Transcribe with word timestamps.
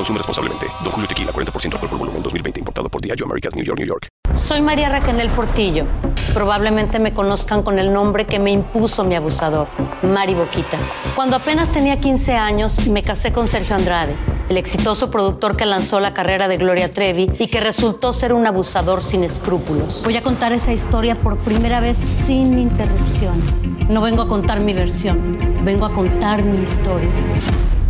Consume 0.00 0.16
responsablemente. 0.16 0.66
Don 0.82 0.92
Julio 0.92 1.06
Tequila, 1.06 1.30
40% 1.30 1.74
alcohol 1.74 1.90
por 1.90 1.98
volumen, 1.98 2.22
2020. 2.22 2.60
Importado 2.60 2.88
por 2.88 3.02
Diageo 3.02 3.26
Americas, 3.26 3.54
New 3.54 3.62
York, 3.62 3.78
New 3.78 3.86
York. 3.86 4.08
Soy 4.32 4.62
María 4.62 4.88
Raquel 4.88 5.28
Portillo. 5.28 5.84
Probablemente 6.32 6.98
me 6.98 7.12
conozcan 7.12 7.62
con 7.62 7.78
el 7.78 7.92
nombre 7.92 8.24
que 8.24 8.38
me 8.38 8.50
impuso 8.50 9.04
mi 9.04 9.14
abusador, 9.14 9.66
Mari 10.02 10.32
Boquitas. 10.32 11.02
Cuando 11.14 11.36
apenas 11.36 11.70
tenía 11.70 12.00
15 12.00 12.34
años, 12.34 12.86
me 12.86 13.02
casé 13.02 13.30
con 13.30 13.46
Sergio 13.46 13.76
Andrade, 13.76 14.16
el 14.48 14.56
exitoso 14.56 15.10
productor 15.10 15.54
que 15.54 15.66
lanzó 15.66 16.00
la 16.00 16.14
carrera 16.14 16.48
de 16.48 16.56
Gloria 16.56 16.90
Trevi 16.90 17.30
y 17.38 17.48
que 17.48 17.60
resultó 17.60 18.14
ser 18.14 18.32
un 18.32 18.46
abusador 18.46 19.02
sin 19.02 19.22
escrúpulos. 19.22 20.00
Voy 20.02 20.16
a 20.16 20.22
contar 20.22 20.54
esa 20.54 20.72
historia 20.72 21.14
por 21.14 21.36
primera 21.36 21.80
vez 21.80 21.98
sin 21.98 22.58
interrupciones. 22.58 23.72
No 23.90 24.00
vengo 24.00 24.22
a 24.22 24.28
contar 24.28 24.60
mi 24.60 24.72
versión, 24.72 25.36
vengo 25.62 25.84
a 25.84 25.92
contar 25.92 26.42
mi 26.42 26.62
historia. 26.62 27.10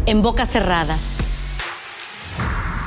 En 0.07 0.23
boca 0.23 0.45
cerrada 0.45 0.99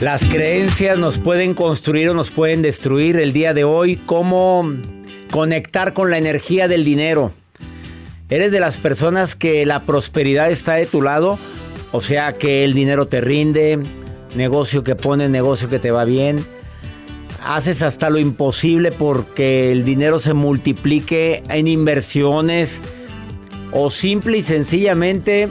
Las 0.00 0.24
creencias 0.24 0.98
nos 0.98 1.18
pueden 1.18 1.52
construir 1.52 2.08
o 2.08 2.14
nos 2.14 2.30
pueden 2.30 2.62
destruir 2.62 3.18
el 3.18 3.34
día 3.34 3.52
de 3.52 3.64
hoy. 3.64 3.98
¿Cómo 4.06 4.66
conectar 5.30 5.92
con 5.92 6.10
la 6.10 6.16
energía 6.16 6.68
del 6.68 6.86
dinero? 6.86 7.32
¿Eres 8.30 8.50
de 8.50 8.60
las 8.60 8.78
personas 8.78 9.34
que 9.34 9.66
la 9.66 9.84
prosperidad 9.84 10.50
está 10.50 10.76
de 10.76 10.86
tu 10.86 11.02
lado? 11.02 11.38
O 11.92 12.00
sea, 12.00 12.38
que 12.38 12.64
el 12.64 12.72
dinero 12.72 13.08
te 13.08 13.20
rinde, 13.20 13.78
negocio 14.34 14.82
que 14.84 14.96
pones, 14.96 15.28
negocio 15.28 15.68
que 15.68 15.78
te 15.78 15.90
va 15.90 16.06
bien. 16.06 16.46
Haces 17.44 17.82
hasta 17.82 18.08
lo 18.08 18.18
imposible 18.18 18.92
porque 18.92 19.70
el 19.70 19.84
dinero 19.84 20.18
se 20.18 20.32
multiplique 20.32 21.42
en 21.50 21.68
inversiones. 21.68 22.80
O 23.70 23.90
simple 23.90 24.38
y 24.38 24.42
sencillamente, 24.42 25.50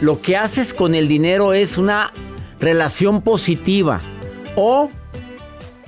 lo 0.00 0.20
que 0.20 0.36
haces 0.36 0.74
con 0.74 0.96
el 0.96 1.06
dinero 1.06 1.52
es 1.52 1.78
una 1.78 2.12
relación 2.60 3.22
positiva. 3.22 4.00
O 4.56 4.90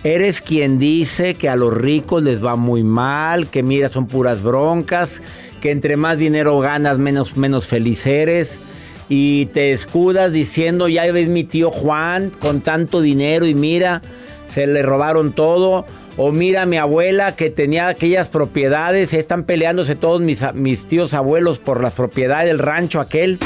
eres 0.04 0.40
quien 0.40 0.78
dice 0.78 1.34
que 1.34 1.48
a 1.48 1.56
los 1.56 1.74
ricos 1.74 2.22
les 2.22 2.44
va 2.44 2.56
muy 2.56 2.82
mal, 2.82 3.48
que 3.48 3.62
mira, 3.62 3.88
son 3.88 4.06
puras 4.06 4.42
broncas, 4.42 5.22
que 5.60 5.70
entre 5.70 5.96
más 5.96 6.18
dinero 6.18 6.58
ganas, 6.60 6.98
menos, 6.98 7.36
menos 7.36 7.66
feliz 7.66 8.06
eres. 8.06 8.60
Y 9.08 9.46
te 9.46 9.72
escudas 9.72 10.32
diciendo, 10.32 10.88
ya 10.88 11.10
ves 11.12 11.28
mi 11.28 11.44
tío 11.44 11.70
Juan 11.70 12.30
con 12.30 12.60
tanto 12.60 13.00
dinero 13.00 13.46
y 13.46 13.54
mira, 13.54 14.02
se 14.48 14.66
le 14.66 14.82
robaron 14.82 15.32
todo. 15.32 15.86
O 16.16 16.32
mira 16.32 16.64
mi 16.66 16.78
abuela 16.78 17.36
que 17.36 17.50
tenía 17.50 17.88
aquellas 17.88 18.28
propiedades, 18.28 19.12
están 19.12 19.44
peleándose 19.44 19.96
todos 19.96 20.22
mis, 20.22 20.42
mis 20.54 20.86
tíos 20.86 21.12
abuelos 21.12 21.58
por 21.58 21.82
las 21.82 21.92
propiedades 21.92 22.46
del 22.46 22.58
rancho 22.58 23.00
aquel. 23.00 23.38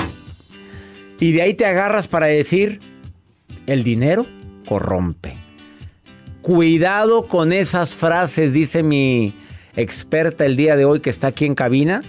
Y 1.18 1.32
de 1.32 1.42
ahí 1.42 1.54
te 1.54 1.66
agarras 1.66 2.06
para 2.06 2.26
decir, 2.26 2.80
el 3.66 3.82
dinero 3.84 4.26
corrompe. 4.66 5.36
Cuidado 6.42 7.26
con 7.26 7.52
esas 7.52 7.94
frases, 7.94 8.52
dice 8.52 8.82
mi 8.82 9.34
experta 9.76 10.46
el 10.46 10.56
día 10.56 10.76
de 10.76 10.84
hoy 10.84 11.00
que 11.00 11.10
está 11.10 11.28
aquí 11.28 11.44
en 11.44 11.54
cabina 11.54 12.02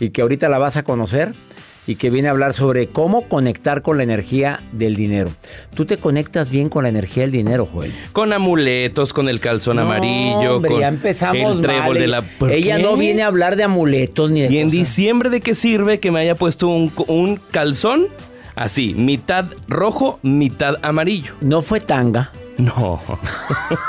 y 0.00 0.10
que 0.10 0.22
ahorita 0.22 0.48
la 0.48 0.58
vas 0.58 0.76
a 0.76 0.82
conocer 0.82 1.34
y 1.86 1.94
que 1.94 2.10
viene 2.10 2.26
a 2.26 2.32
hablar 2.32 2.52
sobre 2.52 2.88
cómo 2.88 3.28
conectar 3.28 3.80
con 3.80 3.96
la 3.96 4.02
energía 4.02 4.60
del 4.72 4.96
dinero. 4.96 5.30
¿Tú 5.74 5.84
te 5.84 5.98
conectas 5.98 6.50
bien 6.50 6.68
con 6.68 6.82
la 6.82 6.88
energía 6.88 7.22
del 7.22 7.30
dinero, 7.30 7.64
Joel? 7.64 7.92
Con 8.12 8.32
amuletos, 8.32 9.12
con 9.12 9.28
el 9.28 9.38
calzón 9.38 9.78
amarillo, 9.78 10.56
hombre, 10.56 10.72
con 10.72 10.80
ya 10.80 10.88
empezamos 10.88 11.56
el 11.56 11.60
trébol 11.60 11.94
mal. 11.94 11.98
de 11.98 12.06
la... 12.08 12.22
¿Por 12.22 12.50
Ella 12.50 12.78
qué? 12.78 12.82
no 12.82 12.96
viene 12.96 13.22
a 13.22 13.28
hablar 13.28 13.54
de 13.54 13.62
amuletos 13.62 14.30
ni 14.32 14.42
de 14.42 14.52
¿Y 14.52 14.58
en 14.58 14.68
diciembre 14.68 15.30
de 15.30 15.40
qué 15.40 15.54
sirve 15.54 16.00
que 16.00 16.10
me 16.10 16.18
haya 16.18 16.34
puesto 16.34 16.66
un, 16.66 16.92
un 17.06 17.36
calzón 17.36 18.08
así, 18.56 18.94
mitad 18.94 19.46
rojo, 19.68 20.18
mitad 20.22 20.76
amarillo? 20.82 21.34
No 21.40 21.62
fue 21.62 21.80
tanga. 21.80 22.32
No. 22.58 23.00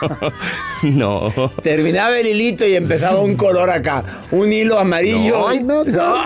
no. 0.84 1.32
Terminaba 1.64 2.20
el 2.20 2.28
hilito 2.28 2.66
y 2.66 2.76
empezaba 2.76 3.20
un 3.20 3.36
color 3.36 3.70
acá. 3.70 4.04
Un 4.32 4.52
hilo 4.52 4.78
amarillo. 4.78 5.40
No, 5.40 5.48
ay, 5.48 5.64
no, 5.64 5.84
no. 5.84 6.16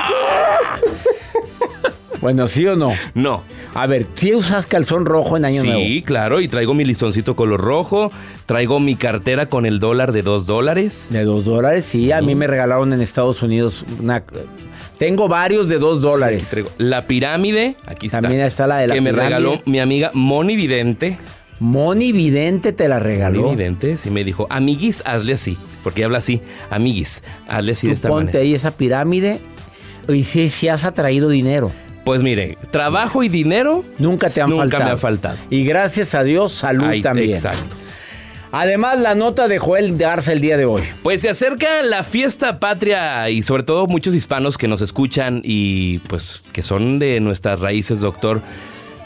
Bueno, 2.21 2.47
¿sí 2.47 2.67
o 2.67 2.75
no? 2.75 2.91
No. 3.15 3.43
A 3.73 3.87
ver, 3.87 4.05
¿sí 4.13 4.35
usas 4.35 4.67
calzón 4.67 5.07
rojo 5.07 5.37
en 5.37 5.45
Año 5.45 5.63
sí, 5.63 5.67
Nuevo? 5.67 6.05
claro, 6.05 6.39
y 6.39 6.47
traigo 6.47 6.75
mi 6.75 6.85
listoncito 6.85 7.35
color 7.35 7.59
rojo, 7.61 8.11
traigo 8.45 8.79
mi 8.79 8.95
cartera 8.95 9.47
con 9.47 9.65
el 9.65 9.79
dólar 9.79 10.11
de 10.11 10.21
dos 10.21 10.45
dólares. 10.45 11.07
De 11.09 11.23
dos 11.23 11.45
dólares, 11.45 11.83
sí. 11.83 12.11
A 12.11 12.21
mí 12.21 12.35
me 12.35 12.45
regalaron 12.45 12.93
en 12.93 13.01
Estados 13.01 13.41
Unidos 13.41 13.85
una... 13.99 14.23
Tengo 15.01 15.27
varios 15.27 15.67
de 15.67 15.79
dos 15.79 16.03
dólares. 16.03 16.61
La 16.77 17.07
pirámide, 17.07 17.75
aquí 17.87 18.05
está. 18.05 18.21
También 18.21 18.41
está 18.43 18.67
la 18.67 18.77
de 18.77 18.85
la 18.85 18.93
Que 18.93 19.01
me 19.01 19.11
regaló 19.11 19.59
mi 19.65 19.79
amiga 19.79 20.11
Moni 20.13 20.55
Vidente. 20.55 21.17
Moni 21.57 22.11
Vidente 22.11 22.71
te 22.71 22.87
la 22.87 22.99
regaló. 22.99 23.41
Moni 23.41 23.55
Vidente, 23.55 23.97
sí 23.97 24.11
me 24.11 24.23
dijo, 24.23 24.45
amiguis, 24.51 25.01
hazle 25.03 25.33
así. 25.33 25.57
Porque 25.83 26.03
habla 26.03 26.19
así, 26.19 26.39
amiguis, 26.69 27.23
hazle 27.47 27.71
así 27.71 27.87
de 27.87 27.93
esta 27.93 28.09
ponte 28.09 28.25
manera. 28.25 28.41
ahí 28.41 28.53
esa 28.53 28.77
pirámide 28.77 29.41
y 30.07 30.23
si, 30.23 30.51
si 30.51 30.67
has 30.67 30.85
atraído 30.85 31.29
dinero. 31.29 31.71
Pues 32.05 32.21
mire, 32.21 32.59
trabajo 32.69 33.23
y 33.23 33.29
dinero 33.29 33.83
Nunca 33.97 34.29
te 34.29 34.39
han 34.39 34.51
nunca 34.51 34.61
faltado. 34.65 34.83
me 34.83 34.91
ha 34.91 34.97
faltado. 34.97 35.37
Y 35.49 35.63
gracias 35.63 36.13
a 36.13 36.23
Dios, 36.23 36.51
salud 36.51 36.85
Ay, 36.85 37.01
también. 37.01 37.31
Exacto. 37.31 37.75
Además, 38.51 38.99
la 38.99 39.15
nota 39.15 39.47
de 39.47 39.59
Joel 39.59 40.03
Arce 40.03 40.33
el 40.33 40.41
día 40.41 40.57
de 40.57 40.65
hoy. 40.65 40.81
Pues 41.03 41.21
se 41.21 41.29
acerca 41.29 41.81
la 41.83 42.03
fiesta 42.03 42.59
patria 42.59 43.29
y 43.29 43.43
sobre 43.43 43.63
todo 43.63 43.87
muchos 43.87 44.13
hispanos 44.13 44.57
que 44.57 44.67
nos 44.67 44.81
escuchan 44.81 45.41
y 45.43 45.99
pues 45.99 46.41
que 46.51 46.61
son 46.61 46.99
de 46.99 47.21
nuestras 47.21 47.61
raíces, 47.61 48.01
doctor. 48.01 48.41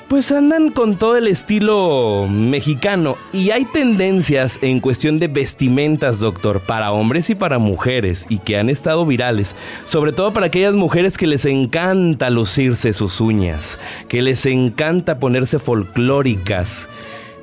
Pues 0.08 0.32
andan 0.32 0.70
con 0.70 0.98
todo 0.98 1.18
el 1.18 1.28
estilo 1.28 2.28
mexicano 2.30 3.18
y 3.34 3.50
hay 3.50 3.66
tendencias 3.66 4.60
en 4.62 4.80
cuestión 4.80 5.18
de 5.18 5.28
vestimentas, 5.28 6.20
doctor, 6.20 6.62
para 6.62 6.92
hombres 6.92 7.30
y 7.32 7.36
para 7.36 7.58
mujeres 7.58 8.28
y 8.30 8.38
que 8.38 8.58
han 8.58 8.70
estado 8.70 9.06
virales, 9.06 9.56
sobre 9.86 10.12
todo 10.12 10.32
para 10.32 10.46
aquellas 10.48 10.76
mujeres 10.76 11.18
que 11.18 11.26
les 11.26 11.46
encanta 11.46 12.30
lucirse 12.30 12.94
sus 12.94 13.20
uñas, 13.20 13.80
que 14.08 14.22
les 14.22 14.46
encanta 14.46 15.20
ponerse 15.20 15.58
folclóricas. 15.58 16.88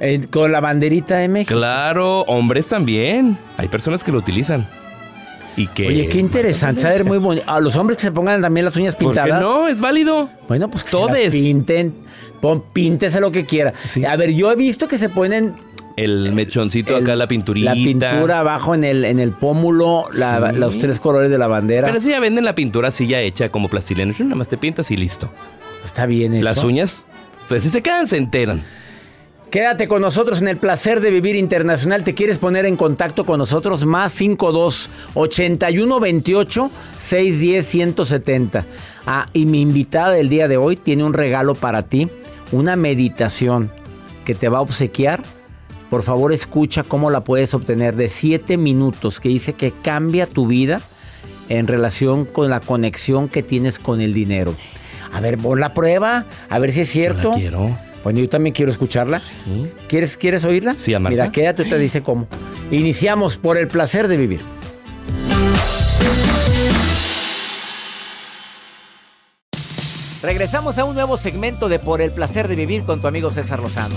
Eh, 0.05 0.27
con 0.31 0.51
la 0.51 0.61
banderita 0.61 1.17
de 1.19 1.29
México. 1.29 1.55
Claro, 1.55 2.23
hombres 2.23 2.67
también. 2.67 3.39
Hay 3.57 3.69
personas 3.69 4.03
que 4.03 4.11
lo 4.11 4.19
utilizan. 4.19 4.69
Y 5.57 5.67
que 5.69 5.87
Oye, 5.87 6.09
qué 6.09 6.19
interesante, 6.19 6.83
saber 6.83 7.05
muy 7.05 7.19
bonito. 7.19 7.45
A 7.49 7.61
los 7.61 7.77
hombres 7.77 7.99
que 7.99 8.03
se 8.05 8.11
pongan 8.11 8.41
también 8.41 8.65
las 8.65 8.75
uñas 8.75 8.97
¿Por 8.97 9.13
qué 9.15 9.21
pintadas. 9.21 9.43
no? 9.43 9.69
Es 9.69 9.81
válido. 9.81 10.29
Bueno, 10.49 10.69
pues 10.71 10.83
que 10.83 10.91
se 10.91 10.97
las 10.99 11.31
pinten. 11.33 11.95
Pon, 12.41 12.65
píntese 12.73 13.21
lo 13.21 13.31
que 13.31 13.45
quiera. 13.47 13.73
Sí. 13.85 14.05
A 14.05 14.17
ver, 14.17 14.33
yo 14.35 14.51
he 14.51 14.57
visto 14.57 14.89
que 14.89 14.97
se 14.99 15.09
ponen 15.11 15.55
El 15.97 16.33
mechoncito 16.33 16.97
el- 16.97 17.05
acá, 17.05 17.15
la 17.17 17.29
pinturita. 17.29 17.75
La 17.75 17.75
pintura 17.75 18.41
abajo 18.41 18.75
en 18.75 18.83
el, 18.83 19.05
en 19.05 19.21
el 19.21 19.33
pómulo, 19.33 20.07
la- 20.15 20.51
Sí. 20.53 20.59
los 20.59 20.79
tres 20.79 20.99
colores 20.99 21.31
de 21.31 21.37
la 21.39 21.47
bandera. 21.49 21.87
Pero 21.87 22.01
si 22.01 22.09
ya 22.09 22.19
venden 22.19 22.45
la 22.47 22.55
pintura 22.55 22.89
así 22.89 23.07
ya 23.07 23.21
hecha 23.21 23.51
como 23.51 23.69
plastilina. 23.69 24.13
Nada 24.19 24.35
más 24.35 24.49
te 24.49 24.57
pintas 24.57 24.91
y 24.91 24.97
listo. 24.97 25.31
Está 25.85 26.07
bien 26.07 26.33
eso. 26.33 26.43
Las 26.45 26.65
uñas, 26.65 27.05
pues 27.49 27.63
si 27.63 27.69
se 27.69 27.83
quedan, 27.83 28.07
se 28.07 28.17
enteran. 28.17 28.63
Quédate 29.53 29.87
con 29.87 30.01
nosotros 30.01 30.41
en 30.41 30.49
el 30.49 30.57
placer 30.57 31.03
de 31.03 31.11
vivir 31.11 31.37
internacional. 31.37 32.05
¿Te 32.05 32.15
quieres 32.15 32.39
poner 32.39 32.65
en 32.65 32.75
contacto 32.75 33.27
con 33.27 33.37
nosotros? 33.37 33.85
Más 33.85 34.11
52 34.13 34.89
81 35.13 36.01
28 36.01 36.71
610 36.97 37.67
170. 37.67 38.65
Ah, 39.05 39.27
y 39.35 39.45
mi 39.45 39.61
invitada 39.61 40.13
del 40.13 40.31
día 40.31 40.49
de 40.49 40.57
hoy 40.57 40.77
tiene 40.77 41.05
un 41.05 41.13
regalo 41.13 41.55
para 41.55 41.83
ti, 41.83 42.09
una 42.51 42.77
meditación 42.77 43.71
que 44.25 44.35
te 44.35 44.49
va 44.49 44.57
a 44.57 44.63
obsequiar. 44.63 45.23
Por 45.91 46.03
favor, 46.03 46.33
escucha 46.33 46.83
cómo 46.83 47.11
la 47.11 47.23
puedes 47.23 47.53
obtener 47.53 47.95
de 47.95 48.09
7 48.09 48.57
minutos 48.57 49.21
que 49.21 49.29
dice 49.29 49.53
que 49.53 49.71
cambia 49.71 50.25
tu 50.27 50.47
vida 50.47 50.81
en 51.51 51.67
relación 51.67 52.25
con 52.25 52.49
la 52.49 52.61
conexión 52.61 53.29
que 53.29 53.43
tienes 53.43 53.79
con 53.79 54.01
el 54.01 54.15
dinero. 54.15 54.55
A 55.13 55.21
ver, 55.21 55.37
pon 55.37 55.61
la 55.61 55.75
prueba, 55.75 56.25
a 56.49 56.59
ver 56.59 56.73
si 56.73 56.81
es 56.81 56.89
Yo 56.89 56.93
cierto. 56.95 57.31
la 57.33 57.37
quiero. 57.37 57.92
Bueno, 58.03 58.21
yo 58.21 58.29
también 58.29 58.55
quiero 58.55 58.71
escucharla. 58.71 59.21
Sí. 59.21 59.67
¿Quieres, 59.89 60.17
¿Quieres 60.17 60.45
oírla? 60.45 60.75
Sí, 60.77 60.93
Marta. 60.93 61.11
Mira, 61.11 61.33
quédate, 61.33 61.65
te 61.65 61.79
dice 61.79 62.03
cómo. 62.03 62.27
Iniciamos 62.71 63.37
por 63.37 63.59
el 63.59 63.69
placer 63.69 64.09
de 64.09 64.17
vivir. 64.17 64.41
Regresamos 70.23 70.79
a 70.79 70.85
un 70.85 70.95
nuevo 70.95 71.17
segmento 71.17 71.69
de 71.69 71.81
Por 71.81 72.01
el 72.01 72.13
placer 72.13 72.47
de 72.47 72.55
vivir 72.55 72.85
con 72.85 73.01
tu 73.01 73.09
amigo 73.09 73.31
César 73.33 73.59
Lozano. 73.59 73.97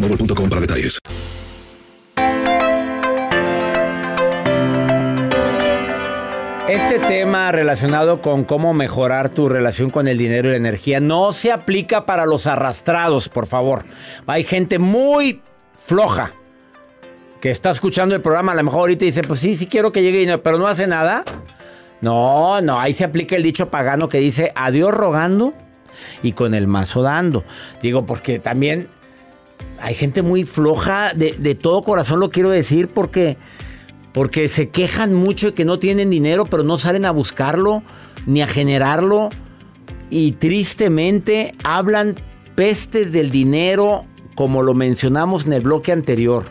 boostmobile.com 0.00 0.48
para 0.48 0.60
detalles. 0.60 0.98
Este 6.68 6.98
tema 6.98 7.50
relacionado 7.50 8.20
con 8.20 8.44
cómo 8.44 8.74
mejorar 8.74 9.30
tu 9.30 9.48
relación 9.48 9.88
con 9.88 10.06
el 10.06 10.18
dinero 10.18 10.48
y 10.48 10.50
la 10.50 10.58
energía 10.58 11.00
no 11.00 11.32
se 11.32 11.50
aplica 11.50 12.04
para 12.04 12.26
los 12.26 12.46
arrastrados, 12.46 13.30
por 13.30 13.46
favor. 13.46 13.86
Hay 14.26 14.44
gente 14.44 14.78
muy 14.78 15.40
floja 15.76 16.34
que 17.40 17.50
está 17.50 17.70
escuchando 17.70 18.14
el 18.14 18.20
programa, 18.20 18.52
a 18.52 18.54
lo 18.54 18.64
mejor 18.64 18.80
ahorita 18.80 19.06
dice, 19.06 19.22
pues 19.22 19.40
sí, 19.40 19.54
sí 19.54 19.66
quiero 19.66 19.92
que 19.92 20.02
llegue 20.02 20.18
dinero, 20.18 20.42
pero 20.42 20.58
no 20.58 20.66
hace 20.66 20.86
nada. 20.86 21.24
No, 22.02 22.60
no, 22.60 22.78
ahí 22.78 22.92
se 22.92 23.04
aplica 23.04 23.34
el 23.34 23.42
dicho 23.42 23.70
pagano 23.70 24.10
que 24.10 24.18
dice, 24.18 24.52
a 24.54 24.70
Dios 24.70 24.92
rogando 24.92 25.54
y 26.22 26.32
con 26.32 26.54
el 26.54 26.66
mazo 26.66 27.00
dando. 27.00 27.44
Digo, 27.80 28.04
porque 28.04 28.38
también 28.38 28.88
hay 29.80 29.94
gente 29.94 30.22
muy 30.22 30.44
floja, 30.44 31.12
de, 31.14 31.54
todo 31.54 31.82
corazón 31.82 32.20
lo 32.20 32.30
quiero 32.30 32.50
decir, 32.50 32.88
porque, 32.88 33.36
porque 34.12 34.48
se 34.48 34.70
quejan 34.70 35.14
mucho 35.14 35.48
de 35.48 35.54
que 35.54 35.64
no 35.64 35.78
tienen 35.78 36.10
dinero, 36.10 36.46
pero 36.46 36.62
no 36.64 36.76
salen 36.76 37.04
a 37.04 37.10
buscarlo 37.10 37.82
ni 38.26 38.42
a 38.42 38.46
generarlo. 38.46 39.30
Y 40.10 40.32
tristemente 40.32 41.52
hablan 41.64 42.16
pestes 42.54 43.12
del 43.12 43.30
dinero, 43.30 44.04
como 44.34 44.62
lo 44.62 44.74
mencionamos 44.74 45.46
en 45.46 45.52
el 45.52 45.62
bloque 45.62 45.92
anterior, 45.92 46.46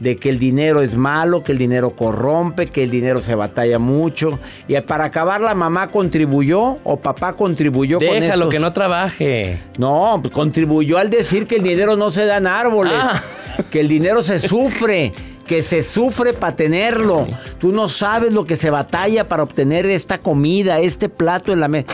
de 0.00 0.16
que 0.16 0.28
el 0.30 0.38
dinero 0.38 0.80
es 0.82 0.96
malo, 0.96 1.42
que 1.42 1.52
el 1.52 1.58
dinero 1.58 1.90
corrompe, 1.90 2.66
que 2.66 2.84
el 2.84 2.90
dinero 2.90 3.20
se 3.20 3.34
batalla 3.34 3.78
mucho. 3.78 4.38
Y 4.68 4.78
para 4.82 5.04
acabar, 5.04 5.40
la 5.40 5.54
mamá 5.54 5.90
contribuyó 5.90 6.78
o 6.84 6.98
papá 7.00 7.32
contribuyó 7.34 7.98
con 7.98 8.20
Déjalo 8.20 8.48
que 8.48 8.58
no 8.60 8.72
trabaje. 8.72 9.58
no, 9.76 10.18
pues, 10.22 10.32
contribuyó 10.32 10.98
al 10.98 11.10
decir 11.10 11.46
que 11.46 11.56
el 11.56 11.62
dinero 11.62 11.96
no 11.96 12.10
se 12.10 12.24
da 12.26 12.36
en 12.38 12.46
árboles, 12.46 12.94
Ah. 12.96 13.22
que 13.70 13.80
el 13.80 13.88
dinero 13.88 14.22
se 14.22 14.38
sufre, 14.38 15.12
que 15.46 15.62
se 15.62 15.82
sufre 15.82 16.32
para 16.32 16.54
tenerlo. 16.54 17.26
Tú 17.58 17.72
no 17.72 17.88
sabes 17.88 18.32
lo 18.32 18.44
que 18.46 18.54
se 18.54 18.70
batalla 18.70 19.26
para 19.26 19.42
obtener 19.42 19.86
esta 19.86 20.18
comida, 20.18 20.78
este 20.78 21.08
plato 21.08 21.52
en 21.52 21.60
la 21.60 21.68
mesa. 21.68 21.86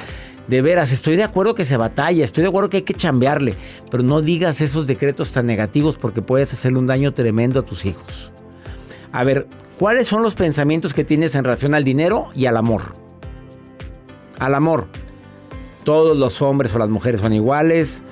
De 0.48 0.60
veras, 0.60 0.92
estoy 0.92 1.16
de 1.16 1.22
acuerdo 1.22 1.54
que 1.54 1.64
se 1.64 1.76
batalla, 1.76 2.22
estoy 2.22 2.42
de 2.42 2.48
acuerdo 2.48 2.68
que 2.68 2.78
hay 2.78 2.82
que 2.82 2.92
chambearle, 2.92 3.54
pero 3.90 4.02
no 4.02 4.20
digas 4.20 4.60
esos 4.60 4.86
decretos 4.86 5.32
tan 5.32 5.46
negativos 5.46 5.96
porque 5.96 6.20
puedes 6.20 6.52
hacerle 6.52 6.78
un 6.78 6.86
daño 6.86 7.14
tremendo 7.14 7.60
a 7.60 7.64
tus 7.64 7.86
hijos. 7.86 8.32
A 9.10 9.24
ver, 9.24 9.46
¿cuáles 9.78 10.06
son 10.06 10.22
los 10.22 10.34
pensamientos 10.34 10.92
que 10.92 11.04
tienes 11.04 11.34
en 11.34 11.44
relación 11.44 11.74
al 11.74 11.84
dinero 11.84 12.28
y 12.34 12.44
al 12.46 12.58
amor? 12.58 12.82
Al 14.38 14.54
amor. 14.54 14.88
Todos 15.84 16.16
los 16.16 16.42
hombres 16.42 16.74
o 16.74 16.78
las 16.78 16.88
mujeres 16.88 17.20
son 17.20 17.32
iguales. 17.32 18.02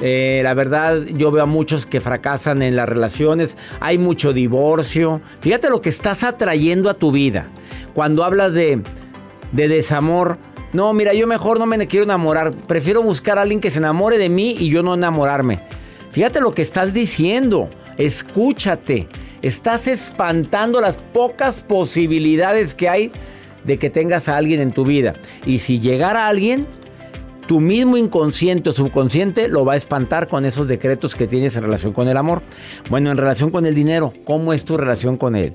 Eh, 0.00 0.40
la 0.42 0.54
verdad, 0.54 1.02
yo 1.06 1.30
veo 1.30 1.42
a 1.42 1.46
muchos 1.46 1.86
que 1.86 2.00
fracasan 2.00 2.62
en 2.62 2.76
las 2.76 2.88
relaciones. 2.88 3.56
Hay 3.80 3.98
mucho 3.98 4.32
divorcio. 4.32 5.20
Fíjate 5.40 5.70
lo 5.70 5.80
que 5.80 5.88
estás 5.90 6.24
atrayendo 6.24 6.88
a 6.90 6.94
tu 6.94 7.12
vida. 7.12 7.50
Cuando 7.94 8.24
hablas 8.24 8.54
de, 8.54 8.82
de 9.52 9.68
desamor. 9.68 10.38
No, 10.72 10.92
mira, 10.92 11.14
yo 11.14 11.26
mejor 11.26 11.58
no 11.58 11.66
me 11.66 11.86
quiero 11.86 12.04
enamorar. 12.04 12.54
Prefiero 12.54 13.02
buscar 13.02 13.38
a 13.38 13.42
alguien 13.42 13.60
que 13.60 13.70
se 13.70 13.78
enamore 13.78 14.18
de 14.18 14.28
mí 14.28 14.54
y 14.58 14.68
yo 14.68 14.82
no 14.82 14.94
enamorarme. 14.94 15.60
Fíjate 16.10 16.40
lo 16.40 16.54
que 16.54 16.62
estás 16.62 16.92
diciendo. 16.92 17.68
Escúchate. 17.96 19.08
Estás 19.40 19.86
espantando 19.86 20.80
las 20.80 20.98
pocas 20.98 21.62
posibilidades 21.62 22.74
que 22.74 22.88
hay 22.88 23.12
de 23.64 23.78
que 23.78 23.90
tengas 23.90 24.28
a 24.28 24.36
alguien 24.36 24.60
en 24.60 24.72
tu 24.72 24.84
vida. 24.84 25.14
Y 25.46 25.60
si 25.60 25.80
llegara 25.80 26.26
alguien, 26.26 26.66
tu 27.46 27.60
mismo 27.60 27.96
inconsciente 27.96 28.70
o 28.70 28.72
subconsciente 28.72 29.48
lo 29.48 29.64
va 29.64 29.72
a 29.72 29.76
espantar 29.76 30.28
con 30.28 30.44
esos 30.44 30.68
decretos 30.68 31.14
que 31.14 31.26
tienes 31.26 31.56
en 31.56 31.62
relación 31.62 31.92
con 31.92 32.08
el 32.08 32.16
amor. 32.16 32.42
Bueno, 32.90 33.10
en 33.10 33.16
relación 33.16 33.50
con 33.50 33.64
el 33.64 33.74
dinero, 33.74 34.12
¿cómo 34.24 34.52
es 34.52 34.64
tu 34.64 34.76
relación 34.76 35.16
con 35.16 35.34
él? 35.34 35.54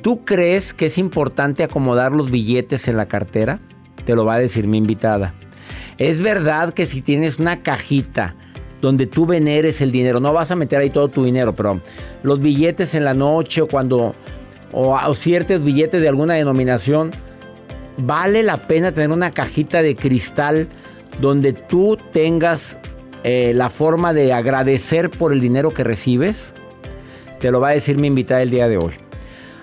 ¿Tú 0.00 0.24
crees 0.24 0.74
que 0.74 0.86
es 0.86 0.96
importante 0.96 1.64
acomodar 1.64 2.12
los 2.12 2.30
billetes 2.30 2.86
en 2.86 2.96
la 2.96 3.08
cartera? 3.08 3.60
Te 4.08 4.16
lo 4.16 4.24
va 4.24 4.36
a 4.36 4.38
decir 4.38 4.66
mi 4.66 4.78
invitada. 4.78 5.34
Es 5.98 6.22
verdad 6.22 6.72
que 6.72 6.86
si 6.86 7.02
tienes 7.02 7.38
una 7.38 7.62
cajita 7.62 8.34
donde 8.80 9.06
tú 9.06 9.26
veneres 9.26 9.82
el 9.82 9.92
dinero, 9.92 10.18
no 10.18 10.32
vas 10.32 10.50
a 10.50 10.56
meter 10.56 10.78
ahí 10.78 10.88
todo 10.88 11.08
tu 11.08 11.24
dinero, 11.24 11.54
pero 11.54 11.82
los 12.22 12.40
billetes 12.40 12.94
en 12.94 13.04
la 13.04 13.12
noche 13.12 13.60
o 13.60 13.68
cuando, 13.68 14.14
o, 14.72 14.96
o 14.96 15.12
ciertos 15.14 15.62
billetes 15.62 16.00
de 16.00 16.08
alguna 16.08 16.32
denominación, 16.32 17.10
vale 17.98 18.42
la 18.42 18.66
pena 18.66 18.92
tener 18.92 19.10
una 19.10 19.30
cajita 19.30 19.82
de 19.82 19.94
cristal 19.94 20.68
donde 21.20 21.52
tú 21.52 21.98
tengas 22.10 22.78
eh, 23.24 23.52
la 23.54 23.68
forma 23.68 24.14
de 24.14 24.32
agradecer 24.32 25.10
por 25.10 25.34
el 25.34 25.40
dinero 25.40 25.74
que 25.74 25.84
recibes? 25.84 26.54
Te 27.40 27.50
lo 27.50 27.60
va 27.60 27.68
a 27.68 27.72
decir 27.72 27.98
mi 27.98 28.06
invitada 28.06 28.40
el 28.40 28.48
día 28.48 28.68
de 28.68 28.78
hoy. 28.78 29.07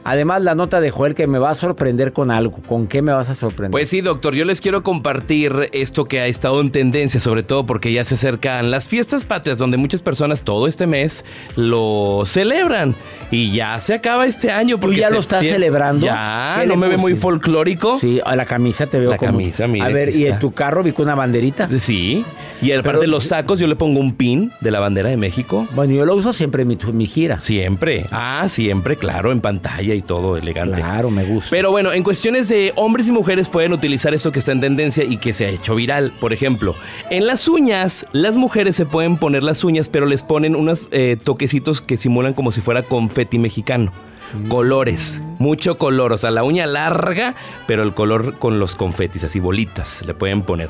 Además, 0.06 0.44
la 0.44 0.54
nota 0.54 0.82
de 0.82 0.92
Joel 0.92 1.16
que 1.16 1.26
me 1.26 1.40
va 1.40 1.50
a 1.50 1.56
sorprender 1.56 2.14
con 2.14 2.30
algo. 2.30 2.62
¿Con 2.68 2.86
qué 2.86 3.02
me 3.02 3.12
vas 3.12 3.32
a 3.32 3.34
sorprender? 3.34 3.72
Pues 3.72 3.90
sí, 3.90 4.02
doctor, 4.02 4.36
yo 4.36 4.46
les 4.46 4.62
quiero 4.62 4.84
compartir 4.84 5.70
esto 5.72 6.06
que 6.06 6.20
ha 6.20 6.28
estado 6.28 6.62
en 6.62 6.70
tendencia, 6.72 7.20
sobre 7.20 7.42
todo 7.42 7.66
porque 7.66 7.92
ya 7.92 8.04
se 8.04 8.14
acercan 8.14 8.70
las 8.70 8.88
fiestas 8.88 9.26
patrias, 9.26 9.58
donde 9.58 9.78
muchas 9.78 10.04
personas 10.04 10.44
todo 10.44 10.68
este 10.68 10.86
mes 10.86 11.26
lo 11.56 12.22
celebran. 12.28 12.96
Y 13.32 13.52
ya 13.54 13.80
se 13.80 13.96
acaba 13.96 14.28
este 14.28 14.52
año. 14.52 14.78
¿Tú 14.80 14.94
ya 14.94 15.10
lo 15.10 15.18
estás 15.18 15.44
celebrando? 15.44 16.06
Ya, 16.06 16.64
¿no 16.68 16.76
me 16.76 16.88
ve 16.88 16.98
muy 16.98 17.16
folclórico? 17.16 17.98
Sí, 18.00 18.22
a 18.24 18.36
la 18.36 18.46
camisa 18.46 18.86
te 18.86 19.00
veo 19.00 19.10
La 19.10 19.18
como... 19.18 19.32
camisa, 19.32 19.66
mire 19.66 19.86
A 19.86 19.90
ver, 19.90 20.16
¿y 20.16 20.28
en 20.28 20.38
tu 20.38 20.54
carro 20.54 20.84
vi 20.84 20.92
con 20.92 21.06
una 21.06 21.16
banderita? 21.16 21.68
Sí. 21.80 22.24
Y 22.62 22.72
aparte 22.74 23.02
de 23.02 23.08
los 23.08 23.24
sacos, 23.24 23.58
yo 23.58 23.66
le 23.66 23.76
pongo 23.76 24.00
un 24.00 24.14
pin 24.14 24.52
de 24.62 24.70
la 24.70 24.80
bandera 24.80 25.10
de 25.10 25.18
México. 25.18 25.68
Bueno, 25.74 25.96
yo 25.96 26.06
lo 26.06 26.14
uso 26.14 26.32
siempre 26.32 26.62
en 26.62 26.68
mi, 26.68 26.78
en 26.80 26.96
mi 26.96 27.08
gira. 27.08 27.40
Siempre. 27.40 28.06
Ah, 28.12 28.46
siempre, 28.48 28.98
claro, 28.98 29.32
en 29.32 29.42
pantalla 29.42 29.95
y 29.96 30.02
todo 30.02 30.38
elegante. 30.38 30.76
Claro, 30.76 31.10
me 31.10 31.24
gusta. 31.24 31.50
Pero 31.52 31.72
bueno, 31.72 31.94
en 31.94 32.04
cuestiones 32.04 32.48
de 32.48 32.74
hombres 32.76 33.08
y 33.08 33.12
mujeres 33.12 33.50
pueden 33.50 33.74
utilizar 33.74 34.14
esto 34.14 34.32
que 34.32 34.40
está 34.40 34.52
en 34.52 34.62
tendencia 34.62 35.04
y 35.04 35.18
que 35.18 35.34
se 35.34 35.46
ha 35.46 35.50
hecho 35.50 35.76
viral. 35.76 36.14
Por 36.20 36.34
ejemplo, 36.34 36.76
en 37.10 37.28
las 37.28 37.48
uñas, 37.48 38.06
las 38.12 38.36
mujeres 38.36 38.76
se 38.76 38.86
pueden 38.86 39.18
poner 39.18 39.44
las 39.44 39.64
uñas, 39.64 39.90
pero 39.90 40.06
les 40.06 40.24
ponen 40.24 40.56
unos 40.56 40.88
eh, 40.92 41.18
toquecitos 41.22 41.82
que 41.82 41.98
simulan 41.98 42.34
como 42.34 42.52
si 42.52 42.62
fuera 42.62 42.84
confeti 42.84 43.40
mexicano. 43.40 43.92
Colores, 44.50 45.22
mucho 45.40 45.78
color, 45.78 46.12
o 46.12 46.18
sea, 46.18 46.32
la 46.32 46.44
uña 46.44 46.66
larga, 46.66 47.36
pero 47.68 47.84
el 47.84 47.94
color 47.94 48.38
con 48.38 48.60
los 48.60 48.76
confetis, 48.76 49.24
así 49.24 49.40
bolitas, 49.40 50.04
le 50.06 50.14
pueden 50.14 50.42
poner. 50.42 50.70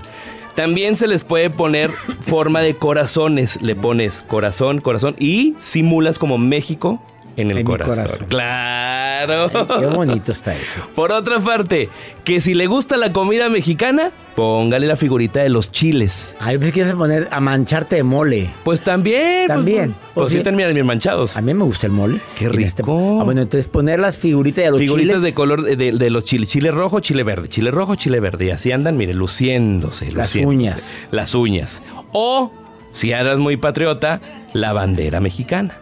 También 0.56 0.96
se 0.96 1.08
les 1.08 1.24
puede 1.24 1.50
poner 1.50 1.92
forma 2.22 2.62
de 2.62 2.76
corazones, 2.76 3.62
le 3.62 3.76
pones 3.76 4.24
corazón, 4.28 4.82
corazón 4.82 5.16
y 5.20 5.56
simulas 5.60 6.20
como 6.20 6.38
México 6.38 7.02
en 7.38 7.52
el 7.52 7.58
En 7.60 7.66
corazón. 7.66 7.96
corazón. 7.96 8.28
Claro. 8.30 9.50
Qué 9.80 9.86
bonito 9.88 10.32
está 10.32 10.56
eso. 10.56 10.82
Por 10.96 11.12
otra 11.12 11.40
parte, 11.40 11.90
que 12.24 12.42
si 12.42 12.54
le 12.54 12.68
gusta 12.68 12.98
la 12.98 13.12
comida 13.12 13.50
mexicana, 13.50 14.12
póngale 14.36 14.88
la 14.88 14.96
figurita 14.96 15.42
de 15.42 15.50
los 15.50 15.72
chiles. 15.72 16.36
Ay, 16.40 16.58
pues 16.58 16.72
quieres 16.72 16.94
poner 16.94 17.28
a 17.32 17.40
mancharte 17.40 17.96
de 17.98 18.04
mole. 18.04 18.50
Pues 18.64 18.82
también. 18.82 19.48
pues, 19.48 19.58
También. 19.58 19.92
Pues, 19.92 20.12
Pues 20.14 20.32
sí, 20.32 20.38
sí. 20.38 20.44
terminan 20.44 20.74
bien 20.74 20.86
manchados. 20.86 21.36
A 21.38 21.42
mí 21.42 21.54
me 21.54 21.64
gusta 21.64 21.88
el 21.88 21.94
mole. 21.94 22.20
Qué 22.38 22.46
este- 22.46 22.82
rico. 22.84 23.18
Ah, 23.20 23.24
bueno, 23.24 23.42
entonces 23.42 23.68
poner 23.68 24.00
las 24.00 24.18
figuritas 24.18 24.64
de 24.66 24.72
los 24.72 24.80
Figuritas 24.80 25.16
chiles. 25.18 25.24
de 25.24 25.34
color 25.34 25.64
de, 25.64 25.76
de- 25.76 25.92
de 25.92 26.10
los 26.10 26.26
chiles. 26.26 26.50
Chile 26.50 26.72
rojo, 26.72 27.00
chile 27.00 27.24
verde. 27.24 27.50
Chile 27.50 27.72
rojo, 27.72 27.96
chile 27.96 28.20
verde. 28.20 28.46
Y 28.46 28.50
así 28.52 28.72
andan, 28.72 28.98
mire, 28.98 29.14
luciéndose. 29.14 30.06
Las 30.12 30.36
luciéndose. 30.36 30.46
uñas. 30.46 31.08
Las 31.12 31.36
uñas. 31.36 31.82
O, 32.12 32.52
si 32.92 33.12
eras 33.12 33.40
muy 33.40 33.58
patriota, 33.58 34.22
la 34.54 34.74
bandera 34.74 35.20
mexicana. 35.20 35.78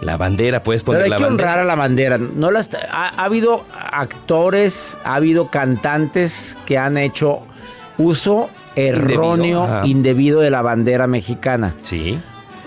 La 0.00 0.16
bandera, 0.16 0.62
puedes 0.62 0.82
poner 0.82 1.02
Pero 1.02 1.04
hay 1.04 1.10
la 1.10 1.16
que 1.16 1.22
bandera. 1.24 1.48
honrar 1.50 1.58
a 1.58 1.64
la 1.66 1.74
bandera. 1.74 2.18
No 2.18 2.50
las, 2.50 2.70
ha, 2.90 3.08
ha 3.08 3.24
habido 3.24 3.64
actores, 3.70 4.98
ha 5.04 5.14
habido 5.16 5.48
cantantes 5.50 6.56
que 6.66 6.78
han 6.78 6.96
hecho 6.96 7.40
uso 7.98 8.48
erróneo, 8.76 9.84
indebido 9.84 10.40
de 10.40 10.50
la 10.50 10.62
bandera 10.62 11.06
mexicana. 11.06 11.74
Sí. 11.82 12.18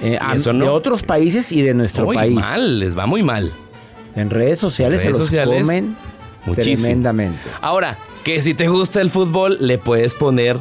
Eh, 0.02 0.18
a- 0.22 0.36
no. 0.36 0.66
De 0.66 0.70
otros 0.70 1.02
países 1.04 1.52
y 1.52 1.62
de 1.62 1.74
nuestro 1.74 2.06
Muy 2.06 2.16
país. 2.18 2.36
mal, 2.36 2.80
les 2.80 2.98
va 2.98 3.06
muy 3.08 3.24
mal. 3.24 3.52
En 4.16 4.30
redes 4.30 4.60
sociales 4.60 5.02
En 5.02 5.08
redes 5.08 5.16
se 5.16 5.20
los 5.20 5.28
sociales, 5.30 5.62
comen 5.62 5.96
muchísimo. 6.46 6.78
tremendamente. 6.84 7.40
Ahora, 7.62 7.98
que 8.24 8.42
si 8.44 8.54
te 8.54 8.68
gusta 8.68 9.02
el 9.02 9.10
fútbol, 9.10 9.58
le 9.60 9.78
puedes 9.80 10.14
poner 10.14 10.60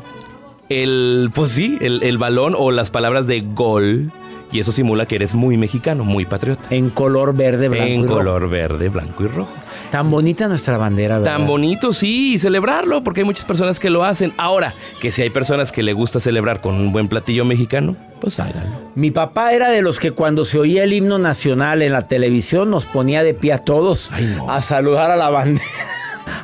el, 0.71 1.31
pues 1.35 1.52
sí, 1.52 1.76
el, 1.83 2.02
el 2.02 2.17
balón 2.19 2.55
o 2.57 2.71
las 2.71 2.91
palabras 2.91 3.26
de 3.26 3.43
gol. 3.43 4.11
Y 4.53 4.61
eso 4.61 4.71
simula 4.71 5.07
que 5.07 5.15
eres 5.17 5.35
muy 5.35 5.57
mexicano, 5.57 6.05
muy 6.05 6.27
patriota. 6.27 6.69
En 6.71 6.91
color 6.91 7.35
verde, 7.35 7.69
blanco 7.69 7.87
en 7.87 8.01
y 8.01 8.03
rojo. 8.03 8.15
color 8.19 8.51
verde, 8.51 8.89
blanco 8.91 9.25
y 9.25 9.29
rojo. 9.29 9.53
Tan 9.91 10.11
bonita 10.11 10.47
nuestra 10.47 10.77
bandera, 10.77 11.19
¿verdad? 11.19 11.39
Tan 11.39 11.47
bonito, 11.47 11.93
sí, 11.95 12.35
y 12.35 12.39
celebrarlo, 12.39 13.03
porque 13.03 13.21
hay 13.21 13.25
muchas 13.25 13.47
personas 13.47 13.81
que 13.81 13.89
lo 13.91 14.05
hacen. 14.05 14.33
Ahora, 14.37 14.75
que 15.01 15.11
si 15.11 15.23
hay 15.23 15.31
personas 15.31 15.73
que 15.73 15.83
le 15.83 15.95
gusta 15.95 16.21
celebrar 16.21 16.61
con 16.61 16.75
un 16.75 16.93
buen 16.93 17.09
platillo 17.09 17.45
mexicano, 17.47 17.97
pues 18.21 18.39
háganlo. 18.41 18.91
Mi 18.95 19.11
papá 19.11 19.53
era 19.55 19.71
de 19.71 19.81
los 19.83 19.99
que 19.99 20.11
cuando 20.13 20.45
se 20.45 20.59
oía 20.59 20.85
el 20.85 20.93
himno 20.93 21.19
nacional 21.19 21.81
en 21.83 21.93
la 21.93 22.07
televisión 22.07 22.71
nos 22.71 22.85
ponía 22.87 23.23
de 23.23 23.33
pie 23.35 23.55
a 23.55 23.59
todos 23.59 24.11
Ay, 24.13 24.35
no. 24.37 24.51
a 24.51 24.61
saludar 24.63 25.11
a 25.11 25.17
la 25.17 25.31
bandera. 25.31 25.65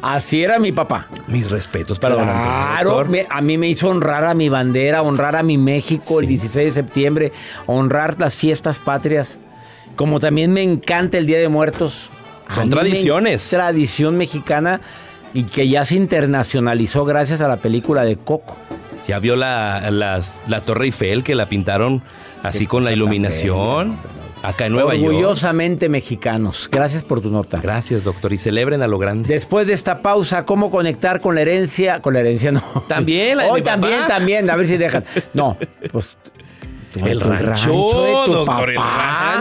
Así 0.03 0.43
era 0.43 0.59
mi 0.59 0.73
papá. 0.73 1.09
Mis 1.27 1.51
respetos 1.51 1.99
para 1.99 2.15
don 2.17 2.29
Antonio. 2.29 2.45
Claro, 2.47 3.27
a 3.31 3.41
mí 3.41 3.59
me 3.59 3.69
hizo 3.69 3.89
honrar 3.89 4.25
a 4.25 4.35
mi 4.35 4.49
bandera, 4.49 5.03
honrar 5.03 5.37
a 5.37 5.43
mi 5.43 5.59
México 5.59 6.21
el 6.21 6.27
16 6.27 6.65
de 6.67 6.71
septiembre, 6.71 7.33
honrar 7.67 8.17
las 8.19 8.35
fiestas 8.37 8.79
patrias. 8.79 9.41
Como 9.97 10.21
también 10.21 10.53
me 10.53 10.63
encanta 10.63 11.19
el 11.19 11.27
Día 11.27 11.39
de 11.39 11.49
Muertos. 11.49 12.11
Son 12.55 12.65
me- 12.65 12.71
tradiciones. 12.71 13.49
Tradición 13.51 14.17
mexicana 14.17 14.81
y 15.35 15.43
que 15.45 15.69
ya 15.69 15.85
se 15.85 15.97
internacionalizó 15.97 17.05
gracias 17.05 17.41
a 17.43 17.49
la 17.49 17.59
película 17.59 18.05
de 18.05 18.17
Coco. 18.17 18.57
Ya 19.07 19.19
vio 19.19 19.37
la, 19.37 19.91
la 19.91 20.63
Torre 20.63 20.87
Eiffel 20.87 21.23
que 21.25 21.35
la 21.35 21.49
pintaron 21.49 22.03
así 22.43 22.67
con 22.67 22.85
la 22.85 22.93
iluminación. 22.93 23.99
Acá 24.43 24.67
en 24.67 24.73
Nueva 24.73 24.95
York. 24.95 25.07
Orgullosamente 25.09 25.89
mexicanos. 25.89 26.69
Gracias 26.71 27.05
por 27.05 27.21
tu 27.21 27.31
nota. 27.31 27.61
Gracias, 27.61 28.05
doctor. 28.05 28.33
Y 28.33 28.39
celebren 28.39 28.83
a 28.83 28.87
lo 28.87 28.99
grande. 28.99 29.29
Después 29.33 29.67
de 29.67 29.73
esta 29.73 30.03
pausa, 30.03 30.45
¿cómo 30.45 30.71
conectar 30.71 31.21
con 31.21 31.35
la 31.35 31.43
herencia? 31.43 32.01
Con 32.01 32.15
la 32.15 32.21
herencia 32.21 32.53
no. 32.53 32.63
También, 32.89 33.39
la 33.39 33.45
de 33.45 33.51
Hoy 33.51 33.61
mi 33.61 33.65
también, 33.65 34.01
papá. 34.03 34.15
también. 34.17 34.49
A 34.51 34.57
ver 34.57 34.67
si 34.67 34.77
dejan. 34.77 35.05
No, 35.35 35.57
pues. 35.93 36.17
El 36.97 37.21
rancho, 37.21 37.67
de 37.69 38.13
tu 38.27 38.33
doctor, 38.33 38.47
papá. 38.47 38.65
el 38.71 38.77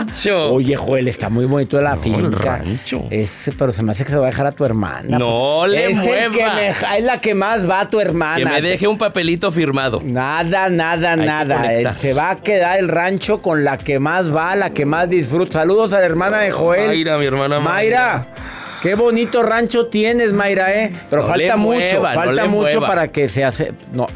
rancho. 0.06 0.52
Oye, 0.52 0.76
Joel, 0.76 1.08
está 1.08 1.28
muy 1.28 1.44
bonito 1.46 1.80
la 1.80 1.94
No, 1.94 2.00
finca. 2.00 2.18
el 2.20 2.32
rancho. 2.32 3.04
Es, 3.10 3.50
pero 3.58 3.72
se 3.72 3.82
me 3.82 3.92
hace 3.92 4.04
que 4.04 4.10
se 4.10 4.18
va 4.18 4.26
a 4.26 4.30
dejar 4.30 4.46
a 4.46 4.52
tu 4.52 4.64
hermana. 4.64 5.18
No 5.18 5.58
pues. 5.60 5.70
le 5.72 5.90
es 5.90 5.98
que 6.00 6.28
mueva. 6.28 6.54
me- 6.54 6.68
es 6.68 7.04
la 7.04 7.20
que 7.20 7.34
más 7.34 7.68
va 7.68 7.80
a 7.80 7.90
tu 7.90 8.00
hermana. 8.00 8.36
Que 8.36 8.44
me 8.44 8.62
deje 8.62 8.86
un 8.86 8.98
papelito 8.98 9.50
firmado. 9.52 10.00
Nada, 10.04 10.68
nada, 10.68 11.16
que 11.16 11.24
nada. 11.24 11.96
Se 11.98 12.12
va 12.12 12.30
a 12.30 12.36
quedar 12.36 12.78
el 12.78 12.88
rancho 12.88 13.40
con 13.42 13.64
la 13.64 13.78
que 13.78 13.98
más 13.98 14.34
va, 14.34 14.54
la 14.56 14.70
que 14.70 14.84
más 14.86 15.08
disfruta. 15.10 15.60
Saludos 15.60 15.92
a 15.92 16.00
la 16.00 16.06
hermana 16.06 16.38
de 16.38 16.50
Joel. 16.50 16.88
Mayra, 16.88 17.18
mi 17.18 17.26
hermana 17.26 17.60
Mayra. 17.60 18.26
Qué 18.82 18.94
bonito 18.94 19.42
rancho 19.42 19.86
tienes, 19.86 20.32
Mayra, 20.32 20.72
¿eh? 20.74 20.92
Pero 21.10 21.22
No 21.22 21.28
falta 21.28 21.56
mucho, 21.56 21.78
mueva, 22.00 22.12
falta 22.14 22.46
mucho 22.46 22.78
mueva. 22.78 22.86
para 22.86 23.08
que 23.08 23.28
se 23.28 23.44
hace. 23.44 23.72
No, 23.92 24.06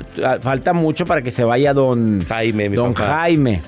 falta 0.41 0.73
mucho 0.73 1.05
para 1.05 1.23
que 1.23 1.31
se 1.31 1.43
vaya 1.45 1.75
don 1.75 2.25
Jaime, 2.27 2.69
mi 2.69 2.77
Don 2.77 2.95
papá. 2.95 3.07
Jaime. 3.23 3.61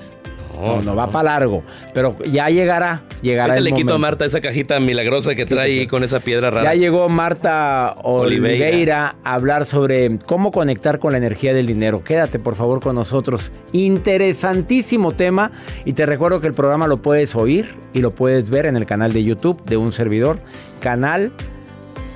No, 0.55 0.61
No, 0.61 0.75
no, 0.77 0.81
no. 0.83 0.95
va 0.95 1.09
para 1.09 1.31
largo. 1.31 1.63
Pero 1.93 2.15
ya 2.25 2.49
llegará, 2.49 3.03
llegará 3.21 3.53
Ahorita 3.53 3.57
el 3.57 3.63
le 3.75 3.81
quito 3.81 3.93
a. 3.95 3.97
Marta 3.97 4.25
esa 4.25 4.41
cajita 4.41 4.79
milagrosa 4.79 5.35
que 5.35 5.45
trae 5.45 5.79
ahí 5.79 5.87
con 5.87 6.03
esa 6.03 6.19
piedra 6.19 6.49
rara. 6.51 6.73
Ya 6.73 6.79
llegó 6.79 7.09
Marta 7.09 7.95
Oliveira. 8.03 8.67
Oliveira. 8.67 9.15
a 9.23 9.33
hablar 9.33 9.65
sobre 9.65 10.17
cómo 10.25 10.51
conectar 10.51 10.99
con 10.99 11.11
la 11.11 11.17
energía 11.17 11.53
del 11.53 11.65
dinero. 11.67 12.03
Quédate 12.03 12.39
por 12.39 12.55
favor 12.55 12.81
con 12.81 12.95
nosotros. 12.95 13.51
Interesantísimo 13.71 15.11
tema 15.11 15.51
y 15.85 15.93
te 15.93 16.05
recuerdo 16.05 16.41
que 16.41 16.47
el 16.47 16.53
programa 16.53 16.87
lo 16.87 17.01
puedes 17.01 17.35
oír 17.35 17.75
y 17.93 18.01
lo 18.01 18.11
puedes 18.15 18.49
ver 18.49 18.65
en 18.65 18.75
el 18.75 18.85
canal 18.85 19.13
de 19.13 19.23
YouTube 19.23 19.63
de 19.65 19.77
un 19.77 19.91
servidor, 19.91 20.39
canal 20.79 21.31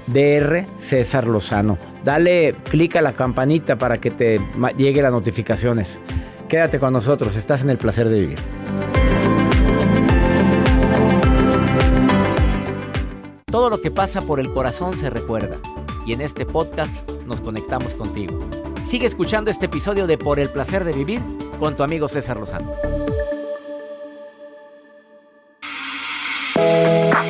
DR 0.08 0.65
César 0.75 1.27
Lozano. 1.27 1.77
Dale 2.03 2.55
clic 2.69 2.96
a 2.96 3.01
la 3.01 3.13
campanita 3.13 3.77
para 3.77 4.00
que 4.00 4.10
te 4.12 4.39
llegue 4.77 5.01
las 5.01 5.12
notificaciones. 5.12 6.00
Quédate 6.50 6.79
con 6.79 6.91
nosotros, 6.91 7.36
estás 7.36 7.62
en 7.62 7.70
el 7.70 7.77
placer 7.77 8.10
de 8.10 8.20
vivir. 8.20 8.39
Todo 13.46 13.70
lo 13.70 13.79
que 13.82 13.91
pasa 13.91 14.22
por 14.22 14.39
el 14.39 14.51
corazón 14.51 14.98
se 14.98 15.12
recuerda. 15.12 15.60
Y 16.08 16.13
en 16.13 16.22
este 16.22 16.48
podcast 16.48 17.08
nos 17.27 17.41
conectamos 17.41 17.94
contigo. 17.94 18.39
Sigue 18.88 19.06
escuchando 19.06 19.51
este 19.51 19.68
episodio 19.68 20.08
de 20.08 20.18
Por 20.18 20.39
el 20.39 20.50
placer 20.50 20.86
de 20.86 20.94
vivir 20.94 21.22
con 21.60 21.75
tu 21.75 21.84
amigo 21.84 22.08
César 22.08 22.38
Lozano. 22.38 22.74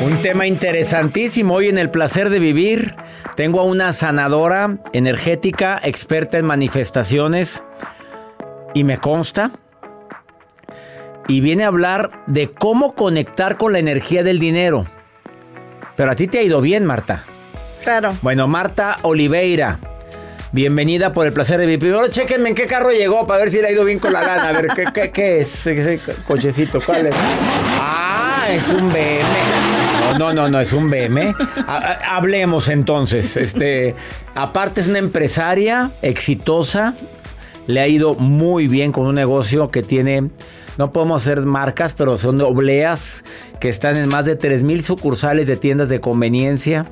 Un 0.02 0.22
tema 0.22 0.48
interesantísimo 0.48 1.56
hoy 1.56 1.68
en 1.68 1.78
el 1.78 1.92
placer 1.92 2.30
de 2.30 2.40
vivir. 2.40 2.96
Tengo 3.36 3.60
a 3.60 3.66
una 3.66 3.92
sanadora 3.92 4.82
energética, 4.94 5.78
experta 5.84 6.38
en 6.38 6.46
manifestaciones, 6.46 7.64
y 8.74 8.84
me 8.84 8.98
consta. 8.98 9.52
Y 11.28 11.42
viene 11.42 11.64
a 11.64 11.68
hablar 11.68 12.24
de 12.26 12.50
cómo 12.50 12.94
conectar 12.96 13.58
con 13.58 13.72
la 13.72 13.80
energía 13.80 14.24
del 14.24 14.40
dinero. 14.40 14.86
Pero 15.96 16.12
a 16.12 16.16
ti 16.16 16.28
te 16.28 16.40
ha 16.40 16.42
ido 16.44 16.60
bien, 16.62 16.86
Marta. 16.86 17.24
Claro. 17.84 18.18
Bueno, 18.22 18.48
Marta 18.48 18.98
Oliveira. 19.04 19.78
Bienvenida 20.52 21.14
por 21.14 21.28
el 21.28 21.34
placer 21.34 21.60
de 21.60 21.68
vivir. 21.68 21.80
Primero 21.80 22.08
chequenme 22.08 22.50
en 22.50 22.56
qué 22.56 22.66
carro 22.66 22.90
llegó 22.92 23.28
para 23.28 23.42
ver 23.44 23.52
si 23.52 23.62
le 23.62 23.68
ha 23.68 23.72
ido 23.72 23.86
bien 23.86 24.00
con 24.00 24.12
la 24.12 24.24
lana. 24.24 24.50
A 24.50 24.52
ver, 24.54 24.68
¿qué, 24.76 24.86
qué- 24.92 25.12
qué 25.12 25.40
es 25.42 25.68
ese 25.68 26.00
cochecito? 26.26 26.82
¿Cuál 26.84 27.08
es? 27.08 27.16
Ah, 27.80 28.48
es 28.50 28.70
un 28.70 28.92
BM. 28.92 30.18
No, 30.18 30.18
no, 30.18 30.34
no, 30.34 30.50
no, 30.50 30.60
es 30.60 30.74
un 30.74 30.90
BM. 30.90 31.36
Ha- 31.68 31.78
ha- 31.78 32.16
Hablemos 32.16 32.68
entonces. 32.70 33.38
Este, 33.38 33.94
aparte 34.34 34.82
es 34.82 34.88
una 34.88 34.98
empresaria 34.98 35.92
exitosa. 36.02 36.96
Le 37.70 37.82
ha 37.82 37.88
ido 37.88 38.16
muy 38.16 38.68
bien 38.68 38.92
con 38.92 39.06
un 39.06 39.14
negocio 39.14 39.70
que 39.70 39.84
tiene, 39.84 40.32
no 40.80 40.92
podemos 40.92 41.22
hacer 41.22 41.42
marcas, 41.42 41.94
pero 41.94 42.18
son 42.18 42.42
obleas 42.42 43.24
que 43.60 43.70
están 43.70 43.96
en 43.96 44.10
más 44.10 44.26
de 44.26 44.40
3.000 44.40 44.82
sucursales 44.82 45.48
de 45.48 45.56
tiendas 45.56 45.88
de 45.90 46.02
conveniencia 46.02 46.92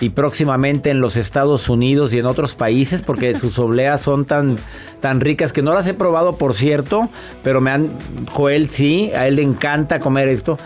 y 0.00 0.08
próximamente 0.08 0.88
en 0.88 1.02
los 1.02 1.18
Estados 1.18 1.68
Unidos 1.68 2.14
y 2.14 2.18
en 2.18 2.24
otros 2.24 2.54
países 2.54 3.02
porque 3.02 3.34
sus 3.38 3.58
obleas 3.58 4.00
son 4.00 4.24
tan, 4.24 4.56
tan 5.00 5.20
ricas 5.20 5.52
que 5.52 5.60
no 5.60 5.74
las 5.74 5.86
he 5.86 5.92
probado 5.92 6.36
por 6.36 6.54
cierto, 6.54 7.10
pero 7.42 7.60
me 7.60 7.70
han, 7.70 7.98
Joel 8.32 8.70
sí, 8.70 9.10
a 9.14 9.28
él 9.28 9.36
le 9.36 9.42
encanta 9.42 10.00
comer 10.00 10.28
esto. 10.28 10.56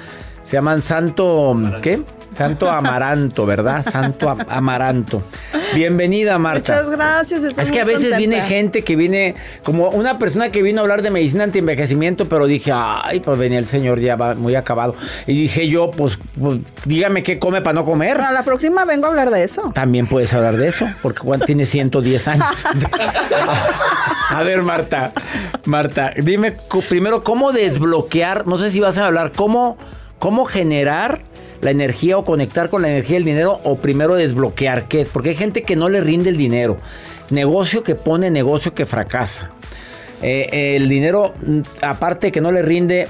Se 0.42 0.58
llaman 0.58 0.80
Santo, 0.80 1.56
¿qué? 1.82 2.00
Santo 2.32 2.70
Amaranto, 2.70 3.46
¿verdad? 3.46 3.84
Santo 3.84 4.28
Amaranto. 4.48 5.22
Bienvenida, 5.74 6.38
Marta. 6.38 6.72
Muchas 6.72 6.90
gracias. 6.90 7.44
es 7.58 7.72
que 7.72 7.80
a 7.80 7.84
veces 7.84 8.16
viene 8.16 8.40
gente 8.42 8.82
que 8.82 8.96
viene, 8.96 9.34
como 9.64 9.90
una 9.90 10.18
persona 10.18 10.50
que 10.50 10.62
vino 10.62 10.80
a 10.80 10.82
hablar 10.82 11.02
de 11.02 11.10
medicina 11.10 11.44
anti-envejecimiento, 11.44 12.28
pero 12.28 12.46
dije, 12.46 12.72
ay, 12.74 13.20
pues 13.20 13.38
venía 13.38 13.58
el 13.58 13.66
señor 13.66 14.00
ya 14.00 14.16
va 14.16 14.34
muy 14.34 14.54
acabado. 14.54 14.94
Y 15.26 15.34
dije 15.42 15.68
yo, 15.68 15.90
pues, 15.90 16.18
pues 16.40 16.58
dígame 16.84 17.22
qué 17.22 17.38
come 17.38 17.60
para 17.62 17.74
no 17.74 17.84
comer. 17.84 18.20
A 18.20 18.32
la 18.32 18.44
próxima 18.44 18.84
vengo 18.84 19.06
a 19.06 19.10
hablar 19.10 19.30
de 19.30 19.44
eso. 19.44 19.70
También 19.74 20.06
puedes 20.06 20.32
hablar 20.34 20.56
de 20.56 20.68
eso, 20.68 20.88
porque 21.02 21.20
Juan 21.20 21.40
tiene 21.40 21.66
110 21.66 22.28
años. 22.28 22.64
a 24.30 24.42
ver, 24.42 24.62
Marta, 24.62 25.12
Marta, 25.64 26.12
dime 26.16 26.54
primero 26.88 27.22
cómo 27.22 27.52
desbloquear, 27.52 28.46
no 28.46 28.58
sé 28.58 28.70
si 28.70 28.80
vas 28.80 28.98
a 28.98 29.06
hablar, 29.06 29.32
cómo, 29.34 29.76
cómo 30.18 30.44
generar 30.44 31.22
la 31.60 31.70
energía 31.70 32.18
o 32.18 32.24
conectar 32.24 32.70
con 32.70 32.82
la 32.82 32.88
energía 32.88 33.16
del 33.16 33.24
dinero 33.24 33.60
o 33.64 33.76
primero 33.76 34.14
desbloquear 34.14 34.88
qué 34.88 35.02
es. 35.02 35.08
Porque 35.08 35.30
hay 35.30 35.36
gente 35.36 35.62
que 35.62 35.76
no 35.76 35.88
le 35.88 36.00
rinde 36.00 36.30
el 36.30 36.36
dinero. 36.36 36.78
Negocio 37.30 37.82
que 37.82 37.94
pone, 37.94 38.30
negocio 38.30 38.74
que 38.74 38.86
fracasa. 38.86 39.50
Eh, 40.22 40.76
el 40.76 40.88
dinero, 40.88 41.34
mm, 41.44 41.60
aparte 41.82 42.32
que 42.32 42.40
no 42.40 42.52
le 42.52 42.62
rinde, 42.62 43.08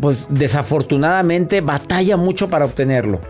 pues 0.00 0.26
desafortunadamente 0.28 1.60
batalla 1.60 2.16
mucho 2.16 2.48
para 2.48 2.64
obtenerlo. 2.64 3.20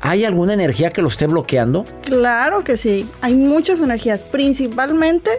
¿Hay 0.00 0.24
alguna 0.24 0.54
energía 0.54 0.90
que 0.90 1.00
lo 1.00 1.08
esté 1.08 1.28
bloqueando? 1.28 1.84
Claro 2.02 2.64
que 2.64 2.76
sí. 2.76 3.08
Hay 3.20 3.34
muchas 3.34 3.78
energías. 3.78 4.24
Principalmente 4.24 5.30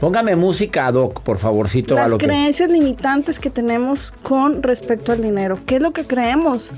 Póngame 0.00 0.36
música, 0.36 0.90
Doc, 0.92 1.20
por 1.22 1.38
favorcito. 1.38 1.94
Las 1.94 2.14
creencias 2.14 2.68
limitantes 2.68 3.38
que 3.38 3.48
tenemos 3.48 4.12
con 4.22 4.62
respecto 4.62 5.12
al 5.12 5.22
dinero. 5.22 5.60
¿Qué 5.66 5.76
es 5.76 5.82
lo 5.82 5.92
que 5.92 6.04
creemos? 6.04 6.72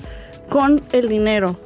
Con 0.48 0.82
el 0.92 1.08
dinero. 1.08 1.58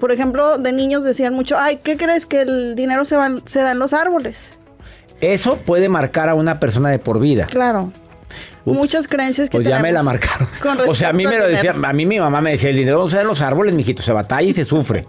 Por 0.00 0.12
ejemplo, 0.12 0.58
de 0.58 0.72
niños 0.72 1.04
decían 1.04 1.34
mucho, 1.34 1.56
ay, 1.58 1.78
¿qué 1.82 1.96
crees 1.96 2.26
que 2.26 2.42
el 2.42 2.74
dinero 2.74 3.04
se, 3.04 3.16
se 3.46 3.60
da 3.60 3.72
en 3.72 3.78
los 3.78 3.92
árboles? 3.92 4.58
Eso 5.20 5.58
puede 5.58 5.88
marcar 5.88 6.28
a 6.28 6.34
una 6.34 6.60
persona 6.60 6.90
de 6.90 6.98
por 6.98 7.20
vida. 7.20 7.46
Claro. 7.46 7.90
Muchas 8.66 9.06
creencias 9.06 9.48
que 9.48 9.58
pues 9.58 9.66
ya 9.66 9.78
me 9.78 9.92
la 9.92 10.02
marcaron. 10.02 10.48
O 10.88 10.94
sea, 10.94 11.10
a 11.10 11.12
mí 11.12 11.24
me 11.24 11.38
lo 11.38 11.46
decía, 11.46 11.70
a 11.70 11.92
mí 11.92 12.04
mi 12.04 12.18
mamá 12.18 12.40
me 12.40 12.50
decía, 12.50 12.70
el 12.70 12.76
dinero 12.76 12.98
no 12.98 13.08
se 13.08 13.16
da 13.16 13.22
en 13.22 13.28
los 13.28 13.40
árboles, 13.40 13.74
mijito, 13.74 14.02
se 14.02 14.12
batalla 14.12 14.48
y 14.48 14.52
se 14.52 14.64
sufre. 14.64 15.06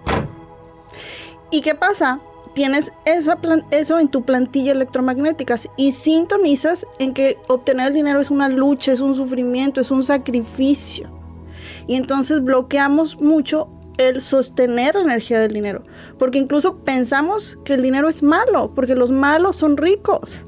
¿Y 1.49 1.61
qué 1.61 1.73
pasa? 1.73 2.19
Tienes 2.53 2.93
eso, 3.05 3.33
eso 3.71 3.99
en 3.99 4.09
tu 4.09 4.23
plantilla 4.23 4.71
electromagnética 4.71 5.55
y 5.75 5.91
sintonizas 5.91 6.85
en 6.99 7.13
que 7.13 7.37
obtener 7.47 7.87
el 7.87 7.93
dinero 7.93 8.19
es 8.19 8.31
una 8.31 8.47
lucha, 8.47 8.91
es 8.91 9.01
un 9.01 9.15
sufrimiento, 9.15 9.81
es 9.81 9.91
un 9.91 10.03
sacrificio 10.03 11.16
y 11.87 11.95
entonces 11.95 12.43
bloqueamos 12.43 13.19
mucho 13.21 13.69
el 13.97 14.21
sostener 14.21 14.95
la 14.95 15.01
energía 15.01 15.39
del 15.39 15.53
dinero, 15.53 15.83
porque 16.19 16.37
incluso 16.37 16.77
pensamos 16.83 17.57
que 17.65 17.73
el 17.73 17.81
dinero 17.81 18.07
es 18.07 18.23
malo, 18.23 18.71
porque 18.75 18.95
los 18.95 19.11
malos 19.11 19.55
son 19.55 19.77
ricos. 19.77 20.45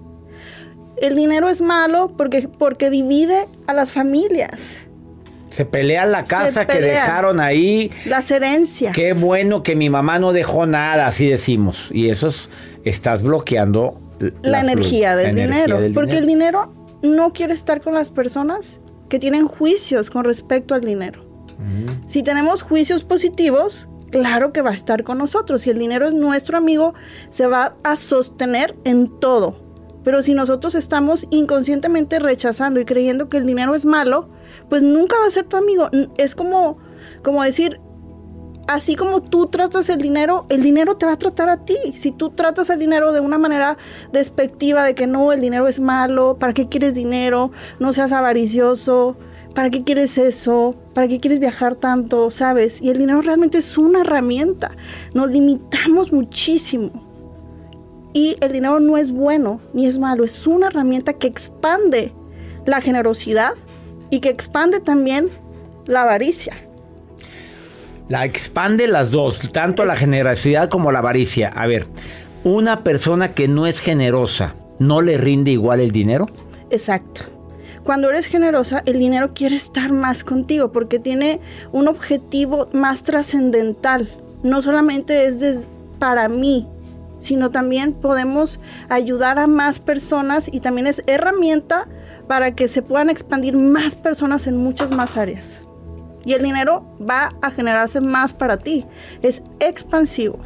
El 1.01 1.15
dinero 1.15 1.47
es 1.47 1.61
malo 1.61 2.13
porque, 2.15 2.47
porque 2.47 2.89
divide 2.89 3.47
a 3.67 3.73
las 3.73 3.91
familias. 3.91 4.87
Se 5.49 5.65
pelea 5.65 6.05
la 6.05 6.25
casa 6.25 6.67
que 6.67 6.79
dejaron 6.79 7.39
ahí. 7.39 7.89
Las 8.05 8.29
herencias. 8.29 8.93
Qué 8.93 9.13
bueno 9.13 9.63
que 9.63 9.75
mi 9.75 9.89
mamá 9.89 10.19
no 10.19 10.31
dejó 10.31 10.67
nada, 10.67 11.07
así 11.07 11.27
decimos. 11.27 11.89
Y 11.91 12.09
eso 12.09 12.27
es, 12.27 12.49
estás 12.83 13.23
bloqueando 13.23 13.99
la, 14.41 14.59
energía, 14.59 15.15
del, 15.15 15.35
dinero, 15.35 15.79
Porque 15.93 16.17
el 16.17 16.27
dinero 16.27 16.73
no 17.01 17.31
quiere 17.33 17.53
estar 17.53 17.81
con 17.81 17.93
las 17.93 18.09
personas 18.09 18.79
que 19.07 19.17
tienen 19.17 19.47
juicios 19.47 20.09
con 20.09 20.25
respecto 20.25 20.75
al 20.75 20.81
dinero. 20.81 21.28
Si 22.07 22.23
tenemos 22.23 22.61
juicios 22.61 23.03
positivos, 23.03 23.87
claro 24.11 24.53
que 24.53 24.61
va 24.61 24.71
a 24.71 24.73
estar 24.73 25.03
con 25.03 25.17
nosotros. 25.17 25.61
Si 25.61 25.69
el 25.69 25.77
dinero 25.77 26.07
es 26.07 26.13
nuestro 26.13 26.57
amigo, 26.57 26.93
se 27.29 27.47
va 27.47 27.75
a 27.83 27.95
sostener 27.95 28.75
en 28.85 29.19
todo. 29.19 29.69
Pero 30.03 30.21
si 30.21 30.33
nosotros 30.33 30.75
estamos 30.75 31.27
inconscientemente 31.29 32.19
rechazando 32.19 32.79
y 32.79 32.85
creyendo 32.85 33.29
que 33.29 33.37
el 33.37 33.45
dinero 33.45 33.75
es 33.75 33.85
malo, 33.85 34.29
pues 34.69 34.83
nunca 34.83 35.17
va 35.19 35.27
a 35.27 35.31
ser 35.31 35.45
tu 35.45 35.57
amigo. 35.57 35.89
Es 36.17 36.35
como, 36.35 36.77
como 37.21 37.43
decir, 37.43 37.81
así 38.67 38.95
como 38.95 39.21
tú 39.21 39.47
tratas 39.47 39.89
el 39.89 39.99
dinero, 39.99 40.45
el 40.49 40.61
dinero 40.61 40.95
te 40.95 41.05
va 41.05 41.13
a 41.13 41.17
tratar 41.17 41.49
a 41.49 41.65
ti. 41.65 41.77
Si 41.95 42.11
tú 42.11 42.29
tratas 42.29 42.69
el 42.69 42.79
dinero 42.79 43.11
de 43.11 43.19
una 43.19 43.37
manera 43.37 43.77
despectiva, 44.13 44.83
de 44.83 44.95
que 44.95 45.07
no, 45.07 45.33
el 45.33 45.41
dinero 45.41 45.67
es 45.67 45.79
malo, 45.79 46.37
¿para 46.39 46.53
qué 46.53 46.69
quieres 46.69 46.95
dinero? 46.95 47.51
No 47.79 47.93
seas 47.93 48.11
avaricioso, 48.11 49.17
¿Para 49.53 49.69
qué 49.69 49.83
quieres 49.83 50.17
eso? 50.17 50.75
¿Para 50.93 51.07
qué 51.07 51.19
quieres 51.19 51.39
viajar 51.39 51.75
tanto? 51.75 52.31
¿Sabes? 52.31 52.81
Y 52.81 52.89
el 52.89 52.97
dinero 52.97 53.21
realmente 53.21 53.57
es 53.57 53.77
una 53.77 54.01
herramienta. 54.01 54.71
Nos 55.13 55.29
limitamos 55.29 56.13
muchísimo. 56.13 56.91
Y 58.13 58.37
el 58.41 58.53
dinero 58.53 58.79
no 58.79 58.97
es 58.97 59.11
bueno 59.11 59.59
ni 59.73 59.85
es 59.85 59.99
malo. 59.99 60.23
Es 60.23 60.47
una 60.47 60.67
herramienta 60.67 61.13
que 61.13 61.27
expande 61.27 62.13
la 62.65 62.81
generosidad 62.81 63.53
y 64.09 64.19
que 64.19 64.29
expande 64.29 64.79
también 64.79 65.29
la 65.87 66.03
avaricia. 66.03 66.53
La 68.07 68.25
expande 68.25 68.87
las 68.87 69.11
dos, 69.11 69.51
tanto 69.51 69.85
la 69.85 69.95
generosidad 69.95 70.69
como 70.69 70.91
la 70.91 70.99
avaricia. 70.99 71.49
A 71.49 71.67
ver, 71.67 71.85
una 72.43 72.83
persona 72.83 73.33
que 73.33 73.47
no 73.47 73.67
es 73.67 73.79
generosa, 73.79 74.55
¿no 74.79 75.01
le 75.01 75.17
rinde 75.17 75.51
igual 75.51 75.79
el 75.79 75.91
dinero? 75.91 76.25
Exacto. 76.71 77.38
Cuando 77.89 78.11
eres 78.11 78.27
generosa, 78.27 78.83
el 78.85 78.99
dinero 78.99 79.33
quiere 79.33 79.55
estar 79.55 79.91
más 79.91 80.23
contigo 80.23 80.71
porque 80.71 80.99
tiene 80.99 81.39
un 81.71 81.87
objetivo 81.87 82.69
más 82.71 83.01
trascendental. 83.01 84.07
No 84.43 84.61
solamente 84.61 85.25
es 85.25 85.67
para 85.97 86.29
mí, 86.29 86.67
sino 87.17 87.49
también 87.49 87.93
podemos 87.93 88.59
ayudar 88.89 89.39
a 89.39 89.47
más 89.47 89.79
personas 89.79 90.53
y 90.53 90.59
también 90.59 90.85
es 90.85 91.01
herramienta 91.07 91.87
para 92.27 92.53
que 92.53 92.67
se 92.67 92.83
puedan 92.83 93.09
expandir 93.09 93.57
más 93.57 93.95
personas 93.95 94.45
en 94.45 94.57
muchas 94.57 94.91
más 94.91 95.17
áreas. 95.17 95.63
Y 96.25 96.33
el 96.33 96.43
dinero 96.43 96.95
va 97.01 97.33
a 97.41 97.49
generarse 97.49 98.01
más 98.01 98.33
para 98.33 98.57
ti. 98.57 98.85
Es 99.23 99.41
expansivo. 99.59 100.37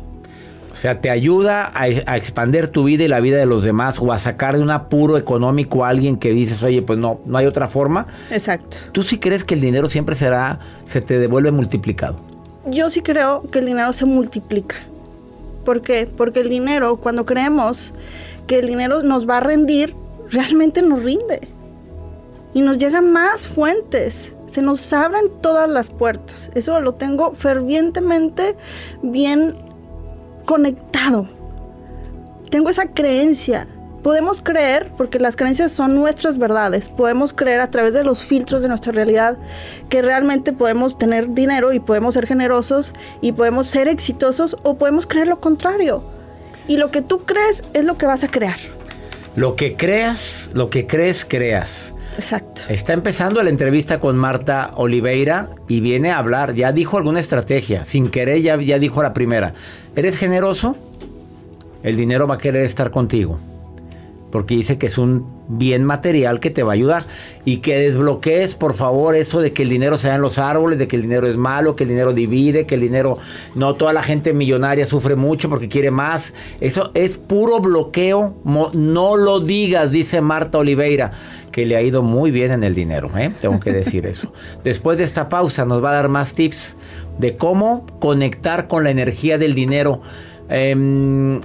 O 0.73 0.75
sea, 0.75 0.99
te 1.01 1.11
ayuda 1.11 1.71
a, 1.75 2.17
expandir 2.17 2.67
tu 2.67 2.83
vida 2.83 3.03
y 3.03 3.07
la 3.07 3.19
vida 3.19 3.37
de 3.37 3.45
los 3.45 3.63
demás 3.63 3.99
o 3.99 4.11
a 4.11 4.17
sacar 4.17 4.57
de 4.57 4.63
un 4.63 4.71
apuro 4.71 5.19
económico 5.19 5.85
a 5.85 5.89
alguien 5.89 6.17
que 6.17 6.31
dices, 6.31 6.63
oye, 6.63 6.81
pues 6.81 6.97
no, 6.97 7.21
no 7.27 7.37
hay 7.37 7.45
otra 7.45 7.67
forma. 7.67 8.07
Exacto. 8.31 8.77
¿Tú 8.91 9.03
sí 9.03 9.19
crees 9.19 9.43
que 9.43 9.53
el 9.53 9.61
dinero 9.61 9.87
siempre 9.87 10.15
será, 10.15 10.57
se 10.83 10.99
te 10.99 11.19
devuelve 11.19 11.51
multiplicado? 11.51 12.15
Yo 12.65 12.89
sí 12.89 13.01
creo 13.01 13.43
que 13.51 13.59
el 13.59 13.67
dinero 13.67 13.93
se 13.93 14.05
multiplica. 14.05 14.77
¿Por 15.63 15.83
qué? 15.83 16.09
Porque 16.17 16.39
el 16.39 16.49
dinero, 16.49 16.97
cuando 16.97 17.23
creemos 17.23 17.93
que 18.47 18.57
el 18.57 18.65
dinero 18.65 19.03
nos 19.03 19.29
va 19.29 19.37
a 19.37 19.41
rendir, 19.41 19.95
realmente 20.31 20.81
nos 20.81 21.03
rinde. 21.03 21.49
Y 22.55 22.61
nos 22.61 22.79
llegan 22.79 23.11
más 23.11 23.47
fuentes, 23.47 24.35
se 24.47 24.63
nos 24.63 24.91
abren 24.91 25.25
todas 25.39 25.69
las 25.69 25.91
puertas. 25.91 26.49
Eso 26.55 26.81
lo 26.81 26.93
tengo 26.93 27.35
fervientemente 27.35 28.55
bien 29.03 29.62
conectado. 30.45 31.27
Tengo 32.49 32.69
esa 32.69 32.87
creencia. 32.87 33.67
Podemos 34.03 34.41
creer, 34.41 34.91
porque 34.97 35.17
las 35.17 35.37
creencias 35.37 35.71
son 35.71 35.95
nuestras 35.95 36.37
verdades, 36.37 36.89
podemos 36.89 37.31
creer 37.31 37.61
a 37.61 37.71
través 37.71 37.93
de 37.93 38.03
los 38.03 38.21
filtros 38.21 38.61
de 38.61 38.67
nuestra 38.67 38.91
realidad 38.91 39.37
que 39.87 40.01
realmente 40.01 40.51
podemos 40.51 40.97
tener 40.97 41.33
dinero 41.33 41.71
y 41.71 41.79
podemos 41.79 42.15
ser 42.15 42.27
generosos 42.27 42.93
y 43.21 43.31
podemos 43.31 43.67
ser 43.67 43.87
exitosos 43.87 44.57
o 44.63 44.77
podemos 44.77 45.07
creer 45.07 45.27
lo 45.27 45.39
contrario. 45.39 46.03
Y 46.67 46.75
lo 46.77 46.91
que 46.91 47.01
tú 47.01 47.23
crees 47.23 47.63
es 47.73 47.85
lo 47.85 47.97
que 47.97 48.05
vas 48.05 48.25
a 48.25 48.27
crear. 48.27 48.57
Lo 49.37 49.55
que 49.55 49.77
creas, 49.77 50.51
lo 50.53 50.69
que 50.69 50.85
crees, 50.85 51.23
creas. 51.25 51.93
Exacto. 52.15 52.61
Está 52.69 52.93
empezando 52.93 53.41
la 53.41 53.49
entrevista 53.49 53.99
con 53.99 54.15
Marta 54.15 54.71
Oliveira 54.75 55.49
y 55.67 55.79
viene 55.79 56.11
a 56.11 56.19
hablar, 56.19 56.53
ya 56.53 56.71
dijo 56.71 56.97
alguna 56.97 57.19
estrategia, 57.19 57.85
sin 57.85 58.09
querer 58.09 58.41
ya, 58.41 58.59
ya 58.61 58.79
dijo 58.79 59.01
la 59.01 59.13
primera. 59.13 59.53
¿Eres 59.95 60.17
generoso? 60.17 60.75
El 61.83 61.95
dinero 61.97 62.25
va 62.25 62.35
a 62.35 62.37
querer 62.39 62.63
estar 62.63 62.89
contigo. 62.89 63.39
Porque 64.33 64.55
dice 64.55 64.79
que 64.79 64.87
es 64.87 64.97
un 64.97 65.27
bien 65.47 65.83
material 65.83 66.39
que 66.39 66.49
te 66.49 66.63
va 66.63 66.71
a 66.71 66.73
ayudar 66.73 67.03
y 67.45 67.57
que 67.57 67.77
desbloquees 67.77 68.55
por 68.55 68.73
favor 68.73 69.15
eso 69.15 69.41
de 69.41 69.53
que 69.53 69.61
el 69.61 69.69
dinero 69.69 69.95
se 69.95 70.07
da 70.07 70.15
en 70.15 70.21
los 70.21 70.39
árboles, 70.39 70.79
de 70.79 70.87
que 70.87 70.95
el 70.95 71.03
dinero 71.03 71.27
es 71.27 71.37
malo, 71.37 71.75
que 71.75 71.83
el 71.83 71.89
dinero 71.89 72.13
divide, 72.13 72.65
que 72.65 72.73
el 72.73 72.81
dinero 72.81 73.19
no 73.53 73.75
toda 73.75 73.93
la 73.93 74.01
gente 74.01 74.33
millonaria 74.33 74.87
sufre 74.87 75.15
mucho 75.15 75.51
porque 75.51 75.69
quiere 75.69 75.91
más. 75.91 76.33
Eso 76.61 76.89
es 76.95 77.19
puro 77.19 77.59
bloqueo, 77.59 78.35
no 78.43 79.17
lo 79.17 79.39
digas, 79.39 79.91
dice 79.91 80.19
Marta 80.19 80.57
Oliveira, 80.57 81.11
que 81.51 81.67
le 81.67 81.75
ha 81.75 81.83
ido 81.83 82.01
muy 82.01 82.31
bien 82.31 82.53
en 82.53 82.63
el 82.63 82.73
dinero, 82.73 83.11
¿eh? 83.15 83.31
tengo 83.39 83.59
que 83.59 83.71
decir 83.71 84.07
eso. 84.07 84.33
Después 84.63 84.97
de 84.97 85.03
esta 85.03 85.29
pausa 85.29 85.63
nos 85.65 85.83
va 85.83 85.91
a 85.91 85.93
dar 85.93 86.09
más 86.09 86.33
tips 86.33 86.75
de 87.19 87.37
cómo 87.37 87.85
conectar 87.99 88.67
con 88.67 88.83
la 88.83 88.89
energía 88.89 89.37
del 89.37 89.53
dinero. 89.53 90.01
Em, 90.49 91.39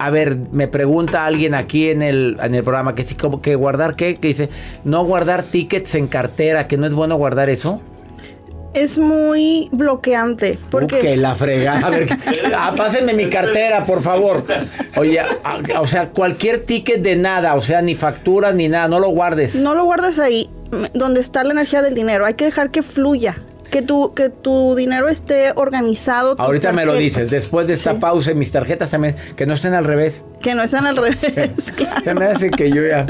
a 0.00 0.08
ver, 0.08 0.38
me 0.52 0.66
pregunta 0.66 1.26
alguien 1.26 1.54
aquí 1.54 1.90
en 1.90 2.00
el, 2.00 2.38
en 2.42 2.54
el 2.54 2.62
programa 2.62 2.94
que 2.94 3.04
sí, 3.04 3.16
como 3.16 3.42
que 3.42 3.54
guardar 3.54 3.96
qué, 3.96 4.16
que 4.16 4.28
dice, 4.28 4.48
no 4.82 5.04
guardar 5.04 5.42
tickets 5.42 5.94
en 5.94 6.08
cartera, 6.08 6.66
que 6.66 6.78
no 6.78 6.86
es 6.86 6.94
bueno 6.94 7.16
guardar 7.16 7.50
eso. 7.50 7.82
Es 8.72 8.98
muy 8.98 9.68
bloqueante. 9.72 10.58
Porque. 10.70 11.00
que 11.00 11.16
la 11.18 11.34
frega. 11.34 11.80
A 11.84 11.90
ver, 11.90 12.08
ah, 12.56 12.72
pásenme 12.74 13.12
mi 13.12 13.28
cartera, 13.28 13.84
por 13.84 14.00
favor. 14.00 14.42
Oye, 14.96 15.20
o 15.78 15.86
sea, 15.86 16.08
cualquier 16.08 16.64
ticket 16.64 17.02
de 17.02 17.16
nada, 17.16 17.54
o 17.54 17.60
sea, 17.60 17.82
ni 17.82 17.94
facturas 17.94 18.54
ni 18.54 18.68
nada, 18.68 18.88
no 18.88 19.00
lo 19.00 19.08
guardes. 19.08 19.56
No 19.56 19.74
lo 19.74 19.84
guardes 19.84 20.18
ahí, 20.18 20.48
donde 20.94 21.20
está 21.20 21.44
la 21.44 21.52
energía 21.52 21.82
del 21.82 21.94
dinero. 21.94 22.24
Hay 22.24 22.34
que 22.34 22.46
dejar 22.46 22.70
que 22.70 22.82
fluya 22.82 23.36
que 23.70 23.82
tu, 23.82 24.12
que 24.14 24.28
tu 24.28 24.74
dinero 24.74 25.08
esté 25.08 25.52
organizado. 25.54 26.34
Ahorita 26.38 26.72
me 26.72 26.84
lo 26.84 26.94
dices, 26.94 27.30
después 27.30 27.66
de 27.66 27.74
esta 27.74 27.98
pausa, 27.98 28.34
mis 28.34 28.52
tarjetas 28.52 28.90
también, 28.90 29.14
que 29.36 29.46
no 29.46 29.54
estén 29.54 29.74
al 29.74 29.84
revés. 29.84 30.24
Que 30.40 30.54
no 30.54 30.62
estén 30.62 30.86
al 30.86 30.96
revés, 30.96 31.72
claro. 31.76 32.02
Se 32.02 32.14
me 32.14 32.26
hace 32.26 32.50
que 32.50 32.70
yo 32.70 32.82
ya, 32.86 33.06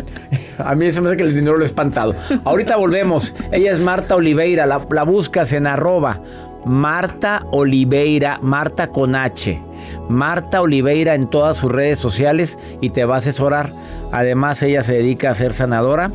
a 0.59 0.75
mí 0.75 0.91
se 0.93 1.01
me 1.01 1.09
hace 1.09 1.17
que 1.17 1.25
el 1.25 1.35
dinero 1.35 1.57
lo 1.57 1.63
he 1.63 1.67
espantado. 1.67 2.15
Ahorita 2.45 2.77
volvemos, 2.77 3.35
ella 3.53 3.73
es 3.73 3.81
Marta 3.81 4.17
Oliveira, 4.17 4.67
la, 4.67 4.87
la 4.91 5.03
buscas 5.03 5.53
en 5.53 5.67
arroba. 5.67 6.21
Marta 6.65 7.47
Oliveira, 7.53 8.39
Marta 8.43 8.89
con 8.89 9.15
H. 9.15 9.63
Marta 10.11 10.61
Oliveira 10.61 11.15
en 11.15 11.29
todas 11.31 11.57
sus 11.57 11.73
redes 11.73 11.99
sociales 11.99 12.59
y 12.83 12.91
te 12.91 13.07
va 13.07 13.15
a 13.15 13.19
asesorar. 13.19 13.73
Además, 14.13 14.63
ella 14.63 14.83
se 14.83 14.95
dedica 14.95 15.31
a 15.31 15.35
ser 15.35 15.55
sanadora 15.55 16.11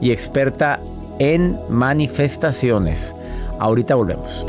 y 0.00 0.10
experta 0.10 0.80
en 1.18 1.58
manifestaciones. 1.68 3.14
Ahorita 3.60 3.94
volvemos. 3.94 4.46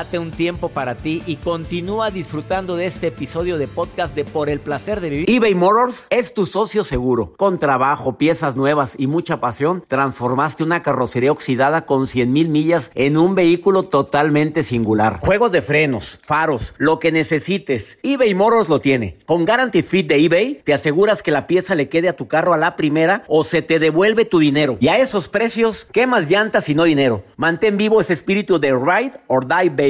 Date 0.00 0.18
un 0.18 0.30
tiempo 0.30 0.70
para 0.70 0.94
ti 0.94 1.22
y 1.26 1.36
continúa 1.36 2.10
disfrutando 2.10 2.74
de 2.74 2.86
este 2.86 3.08
episodio 3.08 3.58
de 3.58 3.68
podcast 3.68 4.14
de 4.16 4.24
Por 4.24 4.48
el 4.48 4.58
placer 4.58 5.02
de 5.02 5.10
vivir. 5.10 5.30
eBay 5.30 5.54
Motors 5.54 6.06
es 6.08 6.32
tu 6.32 6.46
socio 6.46 6.84
seguro. 6.84 7.34
Con 7.36 7.58
trabajo, 7.58 8.16
piezas 8.16 8.56
nuevas 8.56 8.94
y 8.96 9.08
mucha 9.08 9.40
pasión, 9.40 9.82
transformaste 9.86 10.64
una 10.64 10.80
carrocería 10.80 11.30
oxidada 11.30 11.84
con 11.84 12.06
100 12.06 12.32
mil 12.32 12.48
millas 12.48 12.90
en 12.94 13.18
un 13.18 13.34
vehículo 13.34 13.82
totalmente 13.82 14.62
singular. 14.62 15.18
Juegos 15.20 15.52
de 15.52 15.60
frenos, 15.60 16.18
faros, 16.22 16.74
lo 16.78 16.98
que 16.98 17.12
necesites, 17.12 17.98
eBay 18.02 18.32
Motors 18.32 18.70
lo 18.70 18.80
tiene. 18.80 19.18
Con 19.26 19.44
Guarantee 19.44 19.82
Fit 19.82 20.08
de 20.08 20.24
eBay, 20.24 20.62
te 20.64 20.72
aseguras 20.72 21.22
que 21.22 21.30
la 21.30 21.46
pieza 21.46 21.74
le 21.74 21.90
quede 21.90 22.08
a 22.08 22.16
tu 22.16 22.26
carro 22.26 22.54
a 22.54 22.56
la 22.56 22.74
primera 22.74 23.22
o 23.28 23.44
se 23.44 23.60
te 23.60 23.78
devuelve 23.78 24.24
tu 24.24 24.38
dinero. 24.38 24.78
Y 24.80 24.88
a 24.88 24.96
esos 24.96 25.28
precios, 25.28 25.86
¿qué 25.92 26.06
más 26.06 26.30
llantas 26.30 26.70
y 26.70 26.74
no 26.74 26.84
dinero? 26.84 27.22
Mantén 27.36 27.76
vivo 27.76 28.00
ese 28.00 28.14
espíritu 28.14 28.58
de 28.58 28.72
Ride 28.72 29.20
or 29.26 29.46
Die 29.46 29.68
Baby 29.68 29.89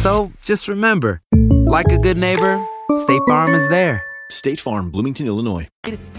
So 0.00 0.32
just 0.42 0.66
remember, 0.66 1.20
like 1.66 1.92
a 1.92 1.98
good 1.98 2.16
neighbor, 2.16 2.58
State 2.96 3.20
Farm 3.28 3.54
is 3.54 3.68
there. 3.68 4.02
State 4.30 4.58
Farm, 4.58 4.90
Bloomington, 4.90 5.26
Illinois. 5.26 5.68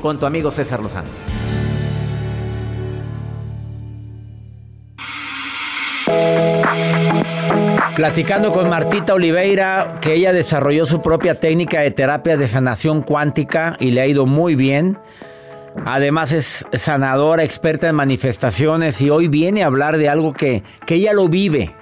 Con 0.03 0.19
tu 0.19 0.27
amigo 0.27 0.51
César 0.51 0.83
Lozano. 0.83 1.09
Platicando 7.95 8.51
con 8.51 8.69
Martita 8.69 9.15
Oliveira, 9.15 9.97
que 9.99 10.13
ella 10.13 10.31
desarrolló 10.31 10.85
su 10.85 11.01
propia 11.01 11.39
técnica 11.39 11.81
de 11.81 11.89
terapias 11.89 12.37
de 12.37 12.47
sanación 12.47 13.01
cuántica 13.01 13.77
y 13.79 13.89
le 13.89 14.01
ha 14.01 14.05
ido 14.05 14.27
muy 14.27 14.53
bien. 14.53 14.99
Además 15.87 16.33
es 16.33 16.67
sanadora, 16.73 17.43
experta 17.43 17.89
en 17.89 17.95
manifestaciones 17.95 19.01
y 19.01 19.09
hoy 19.09 19.27
viene 19.27 19.63
a 19.63 19.65
hablar 19.65 19.97
de 19.97 20.07
algo 20.07 20.33
que, 20.33 20.61
que 20.85 20.95
ella 20.95 21.13
lo 21.13 21.29
vive 21.29 21.80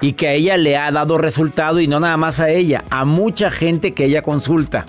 y 0.00 0.12
que 0.12 0.28
a 0.28 0.32
ella 0.32 0.56
le 0.56 0.76
ha 0.76 0.90
dado 0.90 1.18
resultado 1.18 1.80
y 1.80 1.88
no 1.88 2.00
nada 2.00 2.16
más 2.16 2.40
a 2.40 2.50
ella, 2.50 2.84
a 2.90 3.04
mucha 3.04 3.50
gente 3.50 3.94
que 3.94 4.04
ella 4.04 4.22
consulta. 4.22 4.86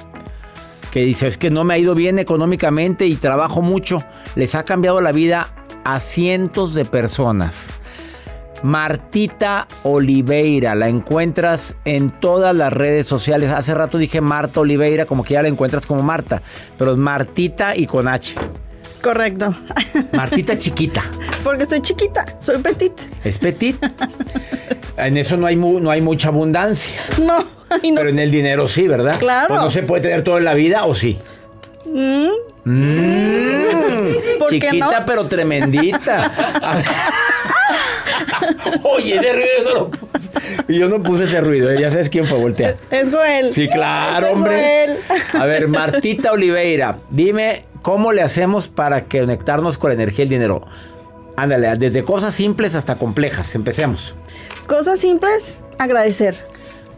Que 0.91 1.03
dice, 1.03 1.27
es 1.27 1.37
que 1.37 1.51
no 1.51 1.63
me 1.63 1.75
ha 1.75 1.77
ido 1.77 1.93
bien 1.93 2.17
económicamente 2.17 3.05
y 3.05 3.15
trabajo 3.15 3.61
mucho. 3.61 4.03
Les 4.35 4.55
ha 4.55 4.65
cambiado 4.65 5.01
la 5.01 5.11
vida 5.11 5.47
a 5.83 5.99
cientos 5.99 6.73
de 6.73 6.85
personas. 6.85 7.73
Martita 8.63 9.67
Oliveira, 9.83 10.75
la 10.75 10.89
encuentras 10.89 11.75
en 11.85 12.09
todas 12.09 12.55
las 12.55 12.73
redes 12.73 13.07
sociales. 13.07 13.51
Hace 13.51 13.73
rato 13.73 13.97
dije 13.97 14.19
Marta 14.19 14.59
Oliveira, 14.59 15.05
como 15.05 15.23
que 15.23 15.35
ya 15.35 15.41
la 15.41 15.47
encuentras 15.47 15.85
como 15.85 16.03
Marta, 16.03 16.41
pero 16.77 16.91
es 16.91 16.97
Martita 16.97 17.75
y 17.75 17.85
con 17.85 18.07
H. 18.07 18.35
Correcto. 19.01 19.55
Martita 20.13 20.57
chiquita. 20.57 21.03
Porque 21.43 21.65
soy 21.65 21.81
chiquita, 21.81 22.25
soy 22.39 22.57
petit. 22.59 22.93
Es 23.23 23.37
petit. 23.37 23.77
En 24.97 25.17
eso 25.17 25.37
no 25.37 25.47
hay, 25.47 25.55
no 25.55 25.89
hay 25.89 26.01
mucha 26.01 26.27
abundancia. 26.27 26.99
No, 27.25 27.45
Pero 27.81 28.09
en 28.09 28.19
el 28.19 28.31
dinero 28.31 28.67
sí, 28.67 28.87
¿verdad? 28.87 29.17
Claro. 29.19 29.47
Pues 29.47 29.61
no 29.61 29.69
se 29.69 29.83
puede 29.83 30.01
tener 30.01 30.23
todo 30.23 30.37
en 30.37 30.45
la 30.45 30.53
vida, 30.53 30.85
¿o 30.85 30.93
sí? 30.93 31.17
Mm. 31.85 32.27
Mm. 32.65 33.29
Chiquita 34.49 35.05
pero 35.05 35.25
tremendita. 35.27 36.31
Oye, 38.83 39.15
ese 39.15 39.33
ruido 39.33 39.49
yo 39.57 39.63
no 39.63 39.73
lo 39.79 39.89
puse. 39.89 40.29
Yo 40.67 40.89
no 40.89 41.03
puse 41.03 41.23
ese 41.25 41.41
ruido, 41.41 41.71
¿eh? 41.71 41.79
ya 41.79 41.89
sabes 41.89 42.09
quién 42.09 42.25
fue 42.25 42.37
voltear. 42.37 42.77
Es 42.91 43.09
Joel. 43.09 43.53
Sí, 43.53 43.67
claro, 43.69 44.33
hombre. 44.33 44.97
A 45.33 45.45
ver, 45.45 45.67
Martita 45.67 46.31
Oliveira, 46.31 46.97
dime 47.09 47.63
cómo 47.81 48.11
le 48.11 48.21
hacemos 48.21 48.67
para 48.69 49.03
conectarnos 49.03 49.77
con 49.77 49.89
la 49.89 49.95
energía 49.95 50.23
y 50.23 50.27
el 50.27 50.29
dinero. 50.29 50.65
Ándale, 51.35 51.75
desde 51.77 52.03
cosas 52.03 52.33
simples 52.33 52.75
hasta 52.75 52.95
complejas. 52.97 53.55
Empecemos. 53.55 54.15
Cosas 54.67 54.99
simples, 54.99 55.61
agradecer. 55.77 56.35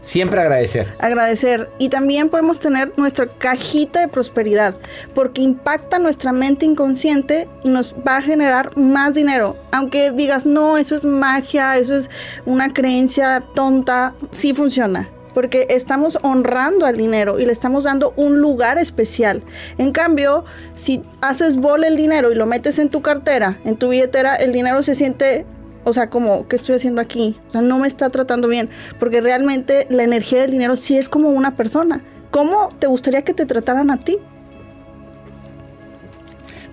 Siempre 0.02 0.40
agradecer. 0.40 0.96
Agradecer. 0.98 1.70
Y 1.78 1.88
también 1.88 2.28
podemos 2.28 2.58
tener 2.58 2.92
nuestra 2.96 3.28
cajita 3.28 4.00
de 4.00 4.08
prosperidad, 4.08 4.74
porque 5.14 5.42
impacta 5.42 6.00
nuestra 6.00 6.32
mente 6.32 6.66
inconsciente 6.66 7.48
y 7.62 7.68
nos 7.68 7.94
va 8.06 8.16
a 8.16 8.22
generar 8.22 8.76
más 8.76 9.14
dinero. 9.14 9.56
Aunque 9.70 10.10
digas, 10.10 10.44
no, 10.44 10.76
eso 10.76 10.96
es 10.96 11.04
magia, 11.04 11.78
eso 11.78 11.94
es 11.94 12.10
una 12.44 12.72
creencia 12.72 13.44
tonta, 13.54 14.14
sí 14.32 14.52
funciona. 14.52 15.08
Porque 15.34 15.66
estamos 15.70 16.18
honrando 16.22 16.86
al 16.86 16.96
dinero 16.96 17.38
y 17.38 17.46
le 17.46 17.52
estamos 17.52 17.84
dando 17.84 18.12
un 18.16 18.40
lugar 18.40 18.78
especial. 18.78 19.42
En 19.78 19.92
cambio, 19.92 20.44
si 20.74 21.02
haces 21.20 21.56
bola 21.56 21.86
el 21.86 21.96
dinero 21.96 22.32
y 22.32 22.34
lo 22.34 22.46
metes 22.46 22.78
en 22.78 22.88
tu 22.88 23.02
cartera, 23.02 23.58
en 23.64 23.76
tu 23.76 23.88
billetera, 23.88 24.36
el 24.36 24.52
dinero 24.52 24.82
se 24.82 24.94
siente 24.94 25.46
o 25.84 25.92
sea, 25.92 26.10
como, 26.10 26.46
¿qué 26.46 26.56
estoy 26.56 26.76
haciendo 26.76 27.00
aquí? 27.00 27.36
O 27.48 27.50
sea, 27.50 27.60
no 27.60 27.78
me 27.78 27.88
está 27.88 28.08
tratando 28.10 28.48
bien. 28.48 28.68
Porque 28.98 29.20
realmente 29.20 29.86
la 29.90 30.04
energía 30.04 30.42
del 30.42 30.52
dinero 30.52 30.76
sí 30.76 30.96
es 30.96 31.08
como 31.08 31.30
una 31.30 31.56
persona. 31.56 32.02
¿Cómo 32.30 32.68
te 32.78 32.86
gustaría 32.86 33.22
que 33.22 33.34
te 33.34 33.46
trataran 33.46 33.90
a 33.90 33.98
ti? 33.98 34.18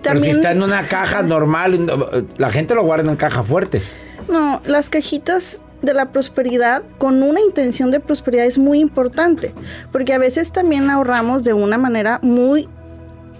Pero 0.02 0.20
si 0.20 0.30
está 0.30 0.52
en 0.52 0.62
una 0.62 0.86
caja 0.88 1.22
normal, 1.22 2.26
la 2.38 2.50
gente 2.50 2.74
lo 2.74 2.84
guarda 2.84 3.10
en 3.10 3.16
cajas 3.16 3.46
fuertes. 3.46 3.96
No, 4.28 4.62
las 4.64 4.88
cajitas 4.88 5.62
de 5.82 5.94
la 5.94 6.12
prosperidad 6.12 6.82
con 6.98 7.22
una 7.22 7.40
intención 7.40 7.90
de 7.90 8.00
prosperidad 8.00 8.46
es 8.46 8.58
muy 8.58 8.80
importante. 8.80 9.54
Porque 9.92 10.12
a 10.12 10.18
veces 10.18 10.52
también 10.52 10.90
ahorramos 10.90 11.44
de 11.44 11.52
una 11.52 11.78
manera 11.78 12.20
muy 12.22 12.68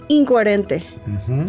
incoherente. 0.09 0.85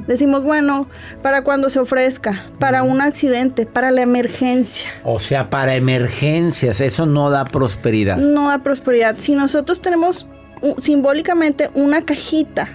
Decimos, 0.07 0.43
bueno, 0.43 0.87
para 1.21 1.43
cuando 1.43 1.69
se 1.69 1.79
ofrezca, 1.79 2.43
para 2.59 2.83
un 2.83 3.01
accidente, 3.01 3.65
para 3.65 3.89
la 3.91 4.03
emergencia. 4.03 4.89
O 5.03 5.19
sea, 5.19 5.49
para 5.49 5.75
emergencias, 5.75 6.79
eso 6.79 7.05
no 7.05 7.31
da 7.31 7.45
prosperidad. 7.45 8.17
No 8.17 8.49
da 8.49 8.59
prosperidad. 8.59 9.15
Si 9.17 9.33
nosotros 9.33 9.81
tenemos 9.81 10.27
simbólicamente 10.79 11.71
una 11.73 12.05
cajita 12.05 12.69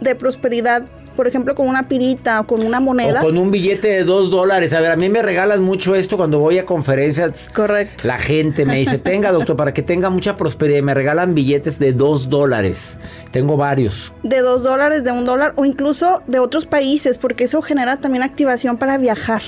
de 0.00 0.14
prosperidad 0.14 0.86
por 1.20 1.28
ejemplo, 1.28 1.54
con 1.54 1.68
una 1.68 1.86
pirita 1.86 2.40
o 2.40 2.44
con 2.44 2.64
una 2.64 2.80
moneda. 2.80 3.20
O 3.20 3.24
con 3.24 3.36
un 3.36 3.50
billete 3.50 3.88
de 3.88 4.04
dos 4.04 4.30
dólares. 4.30 4.72
A 4.72 4.80
ver, 4.80 4.90
a 4.90 4.96
mí 4.96 5.10
me 5.10 5.20
regalan 5.20 5.62
mucho 5.62 5.94
esto 5.94 6.16
cuando 6.16 6.38
voy 6.38 6.56
a 6.56 6.64
conferencias. 6.64 7.50
Correcto. 7.54 8.08
La 8.08 8.16
gente 8.16 8.64
me 8.64 8.76
dice, 8.76 8.96
tenga 8.96 9.30
doctor, 9.30 9.54
para 9.54 9.74
que 9.74 9.82
tenga 9.82 10.08
mucha 10.08 10.38
prosperidad. 10.38 10.78
Y 10.78 10.82
me 10.82 10.94
regalan 10.94 11.34
billetes 11.34 11.78
de 11.78 11.92
dos 11.92 12.30
dólares. 12.30 12.98
Tengo 13.32 13.58
varios. 13.58 14.14
De 14.22 14.40
dos 14.40 14.62
dólares, 14.62 15.04
de 15.04 15.12
un 15.12 15.26
dólar 15.26 15.52
o 15.56 15.66
incluso 15.66 16.22
de 16.26 16.38
otros 16.38 16.64
países, 16.64 17.18
porque 17.18 17.44
eso 17.44 17.60
genera 17.60 17.98
también 17.98 18.22
activación 18.22 18.78
para 18.78 18.96
viajar. 18.96 19.42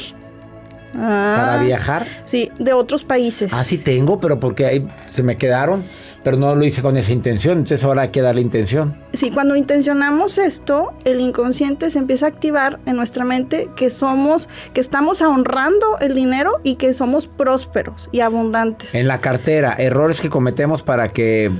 ¿Para 0.92 1.58
ah. 1.58 1.62
viajar? 1.62 2.06
Sí, 2.26 2.52
de 2.58 2.74
otros 2.74 3.02
países. 3.02 3.50
Ah, 3.54 3.64
sí 3.64 3.78
tengo, 3.78 4.20
pero 4.20 4.38
porque 4.38 4.66
ahí 4.66 4.86
se 5.06 5.22
me 5.22 5.38
quedaron 5.38 5.84
pero 6.22 6.36
no 6.36 6.54
lo 6.54 6.64
hice 6.64 6.82
con 6.82 6.96
esa 6.96 7.12
intención, 7.12 7.58
entonces 7.58 7.84
ahora 7.84 8.02
hay 8.02 8.08
que 8.08 8.22
darle 8.22 8.40
intención. 8.40 8.98
Sí, 9.12 9.30
cuando 9.30 9.56
intencionamos 9.56 10.38
esto, 10.38 10.92
el 11.04 11.20
inconsciente 11.20 11.90
se 11.90 11.98
empieza 11.98 12.26
a 12.26 12.28
activar 12.28 12.80
en 12.86 12.96
nuestra 12.96 13.24
mente 13.24 13.70
que 13.76 13.90
somos, 13.90 14.48
que 14.72 14.80
estamos 14.80 15.20
honrando 15.20 15.98
el 16.00 16.14
dinero 16.14 16.60
y 16.62 16.76
que 16.76 16.92
somos 16.92 17.26
prósperos 17.26 18.08
y 18.12 18.20
abundantes. 18.20 18.94
En 18.94 19.08
la 19.08 19.20
cartera, 19.20 19.74
errores 19.78 20.20
que 20.20 20.30
cometemos 20.30 20.82
para 20.82 21.12
que, 21.12 21.50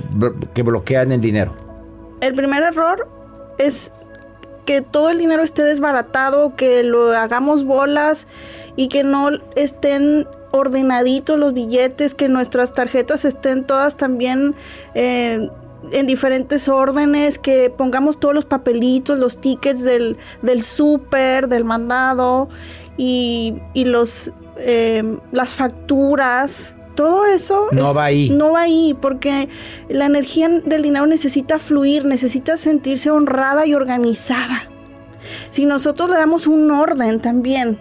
que 0.53 0.63
bloquean 0.63 1.11
el 1.11 1.21
dinero. 1.21 1.55
El 2.21 2.33
primer 2.35 2.63
error 2.63 3.09
es 3.57 3.91
que 4.65 4.81
todo 4.81 5.09
el 5.09 5.17
dinero 5.17 5.43
esté 5.43 5.63
desbaratado, 5.63 6.55
que 6.55 6.83
lo 6.83 7.11
hagamos 7.15 7.65
bolas 7.65 8.27
y 8.75 8.87
que 8.87 9.03
no 9.03 9.29
estén 9.55 10.25
ordenaditos 10.53 11.39
los 11.39 11.53
billetes, 11.53 12.13
que 12.13 12.29
nuestras 12.29 12.75
tarjetas 12.75 13.25
estén 13.25 13.63
todas 13.63 13.97
también 13.97 14.53
eh, 14.93 15.49
en 15.91 16.05
diferentes 16.05 16.69
órdenes, 16.69 17.39
que 17.39 17.71
pongamos 17.71 18.19
todos 18.19 18.35
los 18.35 18.45
papelitos, 18.45 19.17
los 19.17 19.41
tickets 19.41 19.83
del, 19.83 20.15
del 20.43 20.61
súper, 20.61 21.47
del 21.47 21.65
mandado 21.65 22.49
y, 22.97 23.55
los, 23.73 24.31
eh, 24.57 25.17
las 25.31 25.55
facturas. 25.55 26.75
Todo 26.93 27.25
eso 27.25 27.69
no 27.71 27.91
va 27.91 28.05
ahí. 28.05 28.29
No 28.29 28.51
va 28.51 28.61
ahí, 28.61 28.95
porque 29.01 29.49
la 29.89 30.05
energía 30.05 30.47
del 30.49 30.83
dinero 30.83 31.07
necesita 31.07 31.57
fluir, 31.57 32.05
necesita 32.05 32.57
sentirse 32.57 33.09
honrada 33.09 33.65
y 33.65 33.73
organizada. 33.73 34.69
Si 35.49 35.65
nosotros 35.65 36.11
le 36.11 36.17
damos 36.17 36.45
un 36.45 36.69
orden 36.69 37.19
también, 37.19 37.79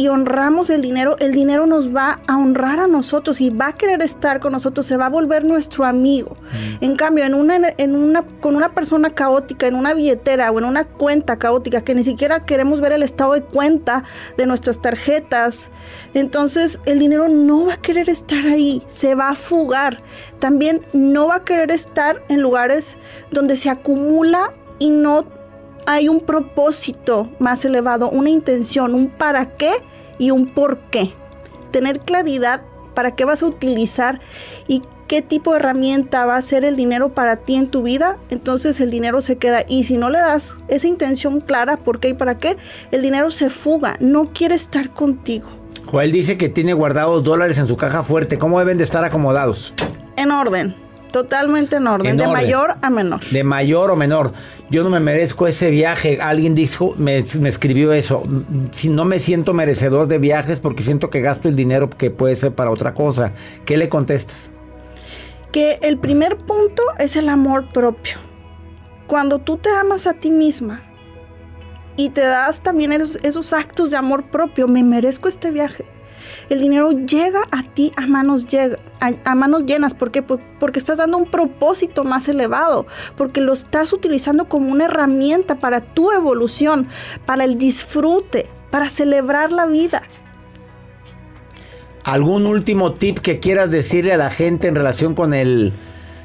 y 0.00 0.08
honramos 0.08 0.70
el 0.70 0.80
dinero, 0.80 1.16
el 1.18 1.32
dinero 1.32 1.66
nos 1.66 1.94
va 1.94 2.22
a 2.26 2.38
honrar 2.38 2.80
a 2.80 2.86
nosotros 2.86 3.38
y 3.42 3.50
va 3.50 3.66
a 3.66 3.72
querer 3.74 4.00
estar 4.00 4.40
con 4.40 4.52
nosotros, 4.52 4.86
se 4.86 4.96
va 4.96 5.04
a 5.04 5.08
volver 5.10 5.44
nuestro 5.44 5.84
amigo. 5.84 6.38
Mm. 6.80 6.84
En 6.84 6.96
cambio, 6.96 7.24
en 7.26 7.34
una, 7.34 7.58
en 7.76 7.94
una, 7.94 8.22
con 8.22 8.56
una 8.56 8.70
persona 8.70 9.10
caótica, 9.10 9.66
en 9.66 9.74
una 9.74 9.92
billetera 9.92 10.50
o 10.52 10.58
en 10.58 10.64
una 10.64 10.84
cuenta 10.84 11.38
caótica, 11.38 11.82
que 11.82 11.94
ni 11.94 12.02
siquiera 12.02 12.46
queremos 12.46 12.80
ver 12.80 12.92
el 12.92 13.02
estado 13.02 13.34
de 13.34 13.42
cuenta 13.42 14.04
de 14.38 14.46
nuestras 14.46 14.80
tarjetas, 14.80 15.70
entonces 16.14 16.80
el 16.86 16.98
dinero 16.98 17.28
no 17.28 17.66
va 17.66 17.74
a 17.74 17.82
querer 17.82 18.08
estar 18.08 18.46
ahí, 18.46 18.82
se 18.86 19.14
va 19.14 19.28
a 19.28 19.34
fugar. 19.34 20.02
También 20.38 20.80
no 20.94 21.26
va 21.26 21.34
a 21.34 21.44
querer 21.44 21.70
estar 21.70 22.24
en 22.30 22.40
lugares 22.40 22.96
donde 23.30 23.54
se 23.54 23.68
acumula 23.68 24.54
y 24.78 24.88
no 24.88 25.26
hay 25.86 26.08
un 26.08 26.20
propósito 26.20 27.28
más 27.38 27.64
elevado, 27.66 28.08
una 28.08 28.30
intención, 28.30 28.94
un 28.94 29.08
para 29.08 29.56
qué 29.56 29.72
y 30.20 30.30
un 30.30 30.46
por 30.46 30.78
qué. 30.90 31.12
Tener 31.72 31.98
claridad 31.98 32.62
para 32.94 33.16
qué 33.16 33.24
vas 33.24 33.42
a 33.42 33.46
utilizar 33.46 34.20
y 34.68 34.82
qué 35.08 35.22
tipo 35.22 35.50
de 35.50 35.58
herramienta 35.58 36.24
va 36.26 36.36
a 36.36 36.42
ser 36.42 36.64
el 36.64 36.76
dinero 36.76 37.14
para 37.14 37.36
ti 37.36 37.56
en 37.56 37.68
tu 37.68 37.82
vida, 37.82 38.18
entonces 38.28 38.78
el 38.80 38.90
dinero 38.90 39.22
se 39.22 39.38
queda. 39.38 39.64
Y 39.66 39.82
si 39.82 39.96
no 39.96 40.10
le 40.10 40.18
das 40.18 40.54
esa 40.68 40.86
intención 40.86 41.40
clara, 41.40 41.76
por 41.78 41.98
qué 41.98 42.10
y 42.10 42.14
para 42.14 42.38
qué, 42.38 42.56
el 42.92 43.02
dinero 43.02 43.32
se 43.32 43.50
fuga, 43.50 43.96
no 43.98 44.26
quiere 44.26 44.54
estar 44.54 44.90
contigo. 44.90 45.48
Joel 45.86 46.12
dice 46.12 46.38
que 46.38 46.48
tiene 46.48 46.74
guardados 46.74 47.24
dólares 47.24 47.58
en 47.58 47.66
su 47.66 47.76
caja 47.76 48.04
fuerte. 48.04 48.38
¿Cómo 48.38 48.60
deben 48.60 48.78
de 48.78 48.84
estar 48.84 49.04
acomodados? 49.04 49.74
En 50.16 50.30
orden. 50.30 50.76
Totalmente 51.12 51.76
en 51.76 51.86
orden, 51.86 52.16
de 52.16 52.26
mayor 52.26 52.76
a 52.82 52.90
menor. 52.90 53.20
De 53.30 53.42
mayor 53.42 53.90
o 53.90 53.96
menor. 53.96 54.32
Yo 54.70 54.84
no 54.84 54.90
me 54.90 55.00
merezco 55.00 55.46
ese 55.46 55.70
viaje. 55.70 56.18
Alguien 56.20 56.54
dijo, 56.54 56.94
me, 56.96 57.18
escribió 57.18 57.92
eso. 57.92 58.22
Si 58.70 58.88
no 58.88 59.04
me 59.04 59.18
siento 59.18 59.52
merecedor 59.52 60.06
de 60.06 60.18
viajes 60.18 60.60
porque 60.60 60.82
siento 60.82 61.10
que 61.10 61.20
gasto 61.20 61.48
el 61.48 61.56
dinero 61.56 61.90
que 61.90 62.10
puede 62.10 62.36
ser 62.36 62.54
para 62.54 62.70
otra 62.70 62.94
cosa. 62.94 63.32
¿Qué 63.64 63.76
le 63.76 63.88
contestas? 63.88 64.52
Que 65.52 65.80
el 65.82 65.98
primer 65.98 66.36
punto 66.36 66.82
es 66.98 67.16
el 67.16 67.28
amor 67.28 67.68
propio. 67.72 68.18
Cuando 69.08 69.40
tú 69.40 69.56
te 69.56 69.70
amas 69.70 70.06
a 70.06 70.14
ti 70.14 70.30
misma 70.30 70.82
y 71.96 72.10
te 72.10 72.20
das 72.20 72.62
también 72.62 72.92
esos, 72.92 73.18
esos 73.24 73.52
actos 73.52 73.90
de 73.90 73.96
amor 73.96 74.30
propio, 74.30 74.68
me 74.68 74.84
merezco 74.84 75.28
este 75.28 75.50
viaje 75.50 75.84
el 76.50 76.60
dinero 76.60 76.90
llega 76.90 77.42
a 77.52 77.62
ti 77.62 77.92
a 77.96 78.06
manos, 78.08 78.44
a, 79.00 79.34
manos 79.36 79.64
llenas. 79.66 79.94
¿Por 79.94 80.10
qué? 80.10 80.20
Porque 80.20 80.80
estás 80.80 80.98
dando 80.98 81.16
un 81.16 81.30
propósito 81.30 82.02
más 82.02 82.28
elevado, 82.28 82.86
porque 83.16 83.40
lo 83.40 83.52
estás 83.52 83.92
utilizando 83.92 84.46
como 84.46 84.70
una 84.70 84.86
herramienta 84.86 85.60
para 85.60 85.80
tu 85.80 86.10
evolución, 86.10 86.88
para 87.24 87.44
el 87.44 87.56
disfrute, 87.56 88.48
para 88.70 88.88
celebrar 88.88 89.52
la 89.52 89.66
vida. 89.66 90.02
¿Algún 92.02 92.46
último 92.46 92.94
tip 92.94 93.20
que 93.20 93.38
quieras 93.38 93.70
decirle 93.70 94.12
a 94.12 94.16
la 94.16 94.30
gente 94.30 94.66
en 94.66 94.74
relación 94.74 95.14
con 95.14 95.34
el, 95.34 95.72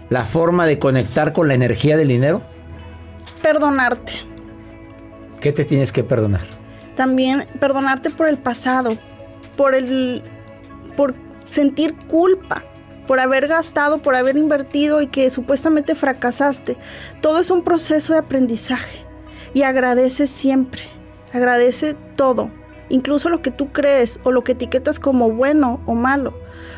la 0.09 0.25
forma 0.25 0.65
de 0.65 0.79
conectar 0.79 1.33
con 1.33 1.47
la 1.47 1.53
energía 1.53 1.97
del 1.97 2.07
dinero? 2.07 2.41
Perdonarte. 3.43 4.13
¿Qué 5.39 5.51
te 5.51 5.65
tienes 5.65 5.91
que 5.91 6.03
perdonar? 6.03 6.41
También 6.95 7.45
perdonarte 7.59 8.09
por 8.09 8.27
el 8.27 8.39
pasado, 8.39 8.97
por 9.55 9.75
el 9.75 10.23
por 10.95 11.15
sentir 11.49 11.95
culpa 12.07 12.63
por 13.05 13.19
haber 13.19 13.47
gastado, 13.47 13.99
por 13.99 14.15
haber 14.15 14.37
invertido 14.37 15.01
y 15.01 15.07
que 15.07 15.29
supuestamente 15.29 15.95
fracasaste. 15.95 16.77
Todo 17.21 17.39
es 17.39 17.49
un 17.51 17.63
proceso 17.63 18.13
de 18.13 18.19
aprendizaje 18.19 19.05
y 19.53 19.63
agradece 19.63 20.27
siempre. 20.27 20.83
Agradece 21.33 21.95
todo, 22.15 22.51
incluso 22.89 23.29
lo 23.29 23.41
que 23.41 23.51
tú 23.51 23.71
crees 23.71 24.19
o 24.23 24.31
lo 24.31 24.43
que 24.43 24.53
etiquetas 24.53 24.99
como 24.99 25.31
bueno 25.31 25.81
o 25.85 25.95
malo, 25.95 26.33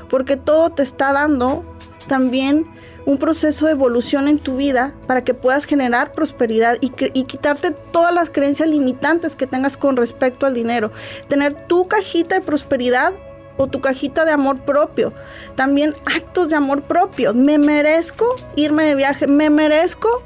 porque 0.10 0.36
todo 0.36 0.72
te 0.72 0.82
está 0.82 1.14
dando 1.14 1.64
también 2.08 2.66
un 3.08 3.18
proceso 3.18 3.66
de 3.66 3.72
evolución 3.72 4.28
en 4.28 4.38
tu 4.38 4.58
vida 4.58 4.94
para 5.08 5.24
que 5.24 5.34
puedas 5.34 5.64
generar 5.64 6.12
prosperidad 6.12 6.78
y, 6.82 6.90
quitarte 6.90 7.72
todas 7.72 8.14
las 8.14 8.30
creencias 8.30 8.68
limitantes 8.68 9.38
que 9.38 9.48
tengas 9.48 9.78
con 9.78 9.96
respecto 9.96 10.46
al 10.46 10.54
dinero. 10.54 10.92
Tener 11.30 11.54
tu 11.54 11.88
cajita 11.88 12.36
de 12.36 12.42
prosperidad 12.42 13.14
o 13.56 13.68
tu 13.68 13.80
cajita 13.80 14.26
de 14.26 14.34
amor 14.34 14.60
propio. 14.66 15.14
También 15.56 15.96
actos 16.06 16.50
de 16.50 16.58
amor 16.58 16.84
propio. 16.84 17.34
Me 17.34 17.58
merezco 17.58 18.36
irme 18.58 18.84
de 18.84 18.96
viaje, 18.96 19.26
me 19.26 19.50
merezco 19.50 20.22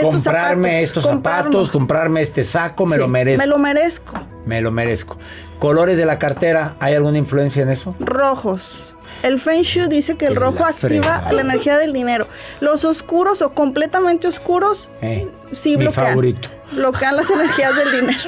comprarme 0.00 0.68
zapatos, 0.68 0.82
estos 0.82 1.04
zapatos, 1.04 1.70
comprarme 1.70 2.22
este 2.22 2.44
saco, 2.44 2.86
me 2.86 2.96
lo 2.96 3.08
merezco. 3.08 3.42
Me 3.42 3.46
lo 3.46 3.58
merezco. 3.58 4.20
Me 4.46 4.60
lo 4.60 4.70
merezco. 4.70 5.18
Colores 5.58 5.96
de 5.96 6.06
la 6.06 6.18
cartera, 6.18 6.76
¿hay 6.80 6.94
alguna 6.94 7.18
influencia 7.18 7.62
en 7.62 7.70
eso? 7.70 7.94
Rojos. 8.00 8.92
El 9.22 9.38
Feng 9.38 9.62
Shui 9.62 9.88
dice 9.88 10.16
que 10.16 10.26
el 10.26 10.34
rojo 10.34 10.64
activa 10.64 11.28
la 11.30 11.42
energía 11.42 11.78
del 11.78 11.92
dinero. 11.92 12.26
Los 12.60 12.84
oscuros 12.84 13.40
o 13.40 13.54
completamente 13.54 14.26
oscuros 14.26 14.90
eh, 15.00 15.28
sí 15.52 15.76
mi 15.76 15.84
bloquean. 15.84 16.08
favorito. 16.08 16.48
Bloquean 16.72 17.16
las 17.16 17.30
energías 17.30 17.76
del 17.76 18.00
dinero. 18.00 18.18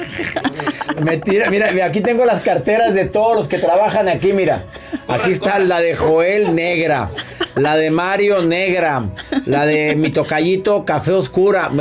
Mentira, 1.03 1.49
mira, 1.49 1.85
aquí 1.85 1.99
tengo 1.99 2.23
las 2.25 2.39
carteras 2.41 2.93
de 2.93 3.05
todos 3.05 3.35
los 3.35 3.47
que 3.49 3.57
trabajan 3.57 4.07
aquí, 4.07 4.31
mira. 4.31 4.67
Aquí 5.07 5.31
está 5.31 5.59
la 5.59 5.81
de 5.81 5.95
Joel 5.95 6.55
negra, 6.55 7.11
la 7.55 7.75
de 7.75 7.91
Mario 7.91 8.43
negra, 8.43 9.09
la 9.45 9.65
de 9.65 9.95
mi 9.95 10.11
tocallito 10.11 10.85
café 10.85 11.11
oscura. 11.11 11.71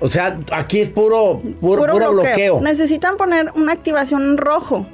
O 0.00 0.08
sea, 0.08 0.38
aquí 0.52 0.80
es 0.80 0.90
puro, 0.90 1.40
puro, 1.60 1.82
bloqueo. 1.84 2.12
bloqueo. 2.12 2.60
Necesitan 2.60 3.16
poner 3.16 3.52
una 3.54 3.72
activación 3.72 4.22
en 4.22 4.36
rojo 4.36 4.86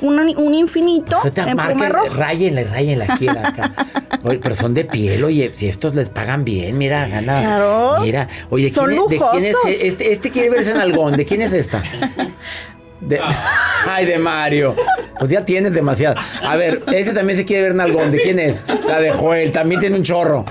un, 0.00 0.54
infinito 0.54 1.16
en 1.24 1.56
pluma 1.56 1.88
roja. 1.88 2.14
Ráyenle, 2.14 2.64
ráyenle 2.64 3.04
aquí 3.08 3.28
acá. 3.28 3.72
Oye, 4.24 4.38
pero 4.42 4.54
son 4.54 4.74
de 4.74 4.84
piel, 4.84 5.22
oye, 5.22 5.52
si 5.52 5.68
estos 5.68 5.94
les 5.94 6.08
pagan 6.08 6.44
bien, 6.44 6.76
mira, 6.76 7.06
gana. 7.06 7.40
Claro. 7.40 7.98
Mira, 8.00 8.28
oye, 8.50 8.68
son 8.68 8.88
¿quién, 8.88 9.08
¿de 9.08 9.20
quién 9.30 9.44
es? 9.44 9.82
Este, 9.82 10.12
este 10.12 10.30
quiere 10.30 10.50
verse 10.50 10.72
en 10.72 10.78
algón, 10.78 11.16
¿de 11.16 11.24
quién 11.24 11.40
es 11.40 11.52
esta? 11.52 11.84
ay, 13.88 14.06
de 14.06 14.18
Mario. 14.18 14.74
Pues 15.18 15.30
ya 15.30 15.44
tienes 15.44 15.72
demasiado. 15.72 16.16
A 16.42 16.56
ver, 16.56 16.82
ese 16.92 17.12
también 17.12 17.36
se 17.36 17.44
quiere 17.44 17.62
ver 17.62 17.72
en 17.72 17.80
algón. 17.80 18.10
¿De 18.12 18.18
quién 18.20 18.38
es? 18.38 18.62
La 18.86 19.00
de 19.00 19.10
Joel. 19.10 19.50
También 19.50 19.80
tiene 19.80 19.96
un 19.96 20.02
chorro. 20.04 20.44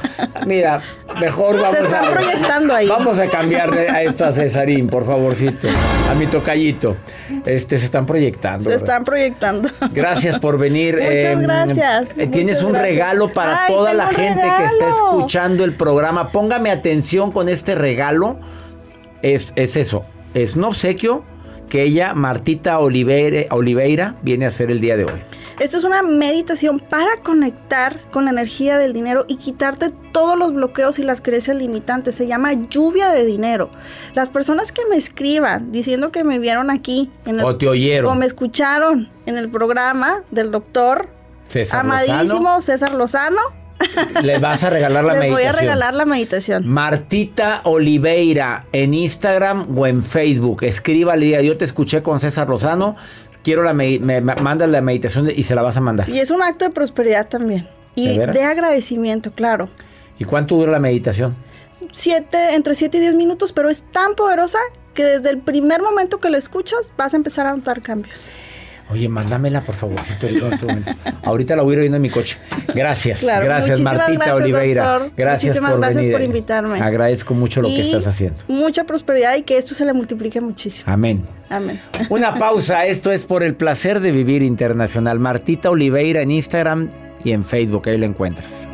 Mira, 0.46 0.82
mejor 1.20 1.58
vamos 1.60 1.78
Se 1.78 1.86
están 1.86 2.06
a. 2.06 2.12
proyectando 2.12 2.76
ahí. 2.76 2.88
Vamos 2.88 3.20
a 3.20 3.30
cambiarle 3.30 3.90
a 3.90 4.04
esto 4.04 4.26
a 4.26 4.32
Cesarín, 4.34 4.88
por 4.88 5.06
favorcito. 5.06 5.68
A 6.12 6.16
mi 6.16 6.28
tocallito. 6.28 6.98
Este, 7.46 7.78
se 7.78 7.86
están 7.86 8.06
proyectando. 8.06 8.64
Se 8.64 8.70
¿verdad? 8.72 8.86
están 8.86 9.04
proyectando. 9.06 9.70
Gracias 9.94 10.38
por 10.40 10.58
venir. 10.58 10.96
Muchas 11.02 11.42
gracias, 11.42 12.10
eh, 12.18 12.28
Tienes 12.28 12.58
muchas 12.58 12.64
un 12.64 12.72
gracias. 12.74 12.90
regalo 12.92 13.32
para 13.32 13.64
Ay, 13.66 13.74
toda 13.74 13.94
la 13.94 14.08
gente 14.08 14.42
que 14.42 14.66
está 14.66 14.90
escuchando 14.90 15.64
el 15.64 15.74
programa. 15.74 16.32
Póngame 16.32 16.72
atención 16.72 17.32
con 17.32 17.48
este 17.48 17.76
regalo. 17.76 18.40
Es, 19.22 19.54
es 19.56 19.78
eso. 19.78 20.06
Es 20.34 20.56
un 20.56 20.66
obsequio 20.66 21.24
que 21.68 21.84
ella, 21.84 22.14
Martita 22.14 22.80
Oliveira, 22.80 23.46
Oliveira, 23.52 24.16
viene 24.22 24.46
a 24.46 24.48
hacer 24.50 24.72
el 24.72 24.80
día 24.80 24.98
de 24.98 25.06
hoy. 25.06 25.22
Esto 25.60 25.80
es 25.80 25.84
una 25.84 26.04
meditación 26.04 26.80
para 26.80 27.18
conectar 27.24 28.00
con 28.12 28.26
la 28.26 28.32
energía 28.32 28.78
del 28.78 28.94
dinero 28.94 29.26
y 29.28 29.38
quitarte 29.38 29.90
todos 30.12 30.38
los 30.38 30.54
bloqueos 30.54 31.00
y 31.00 31.04
las 31.04 31.20
creencias 31.20 31.58
limitantes. 31.58 32.14
Se 32.14 32.28
llama 32.28 32.54
lluvia 32.54 33.10
de 33.10 33.26
dinero. 33.26 33.72
Las 34.14 34.30
personas 34.30 34.72
que 34.72 34.82
me 34.90 34.98
escriban 34.98 35.72
diciendo 35.72 36.12
que 36.12 36.24
me 36.24 36.38
vieron 36.38 36.70
aquí 36.70 37.10
en 37.26 37.40
el, 37.40 37.46
O 37.46 37.58
te 37.58 37.68
oyeron. 37.68 38.12
o 38.12 38.16
me 38.16 38.28
escucharon 38.28 39.10
en 39.26 39.38
el 39.38 39.50
programa 39.50 40.24
del 40.30 40.52
doctor 40.52 41.10
César 41.44 41.80
amadísimo 41.80 42.24
Lozano, 42.44 42.62
César 42.62 42.94
Lozano, 42.94 43.42
le 44.24 44.38
vas 44.40 44.64
a 44.64 44.70
regalar 44.70 45.04
la 45.06 45.14
les 45.14 45.22
meditación. 45.22 45.50
voy 45.52 45.56
a 45.58 45.60
regalar 45.60 45.94
la 45.94 46.06
meditación. 46.06 46.68
Martita 46.68 47.62
Oliveira 47.64 48.66
en 48.72 48.94
Instagram 48.94 49.68
o 49.78 49.86
en 49.88 50.04
Facebook. 50.04 50.64
Escríbale, 50.64 51.46
yo 51.46 51.58
te 51.58 51.66
escuché 51.66 52.02
con 52.04 52.20
César 52.20 52.50
Lozano. 52.50 52.96
Quiero 53.44 53.64
la 53.64 53.74
me, 53.74 54.00
me- 54.00 54.20
me- 54.22 54.36
manda 54.36 54.68
la 54.68 54.82
meditación 54.82 55.30
y 55.34 55.44
se 55.44 55.56
la 55.56 55.62
vas 55.62 55.78
a 55.78 55.82
mandar. 55.82 56.10
Y 56.10 56.20
es 56.20 56.32
un 56.32 56.42
acto 56.44 56.66
de 56.66 56.72
prosperidad 56.72 57.28
también. 57.28 57.68
Y 57.96 58.18
de 58.18 58.44
agradecimiento, 58.44 59.32
claro. 59.32 59.70
¿Y 60.20 60.26
cuánto 60.26 60.56
dura 60.56 60.72
la 60.72 60.80
meditación? 60.80 61.36
Siete, 61.92 62.56
entre 62.56 62.76
7 62.76 62.98
y 62.98 63.02
10 63.02 63.16
minutos, 63.16 63.54
pero 63.54 63.70
es 63.70 63.84
tan 63.92 64.16
poderosa 64.16 64.58
que 64.94 65.04
desde 65.06 65.30
el 65.30 65.38
primer 65.40 65.82
momento 65.82 66.20
que 66.20 66.30
la 66.30 66.38
escuchas 66.38 66.92
vas 66.98 67.14
a 67.14 67.18
empezar 67.18 67.46
a 67.48 67.56
notar 67.56 67.82
cambios. 67.82 68.32
Oye, 68.90 69.10
mándamela 69.10 69.62
por 69.62 69.76
favorcito 69.76 70.28
en 70.28 70.44
este 70.52 70.66
momento. 70.66 70.94
Ahorita 71.24 71.56
la 71.58 71.64
voy 71.64 71.72
a 71.72 71.74
ir 71.74 71.80
oyendo 71.80 71.98
en 71.98 72.02
mi 72.02 72.10
coche. 72.10 72.38
Gracias, 72.74 73.20
Claro, 73.20 73.44
gracias 73.46 73.82
Martita 73.82 74.14
gracias, 74.14 74.36
Oliveira. 74.42 74.84
doctor. 74.94 75.12
Gracias 75.18 75.44
Muchísimas 75.56 75.72
por 75.72 75.80
gracias 75.82 75.98
venir. 75.98 76.12
por 76.14 76.22
invitarme. 76.22 76.80
Agradezco 76.82 77.34
mucho 77.34 77.62
lo 77.62 77.68
que 77.68 77.82
estás 77.82 78.08
haciendo. 78.08 78.38
Mucha 78.48 78.86
prosperidad 78.86 79.36
y 79.36 79.42
que 79.44 79.58
esto 79.58 79.76
se 79.76 79.84
le 79.84 79.92
multiplique 79.94 80.40
muchísimo. 80.40 80.90
Amén. 80.92 81.26
Amén. 81.50 81.80
Una 82.10 82.36
pausa, 82.36 82.86
esto 82.86 83.12
es 83.12 83.26
por 83.26 83.44
el 83.44 83.56
placer 83.56 84.00
de 84.00 84.12
vivir 84.12 84.42
internacional. 84.42 85.20
Martita 85.20 85.70
Oliveira 85.70 86.22
en 86.22 86.32
Instagram 86.32 86.90
y 87.24 87.32
en 87.34 87.44
Facebook, 87.44 87.90
ahí 87.90 87.98
la 87.98 88.06
encuentras. 88.06 88.70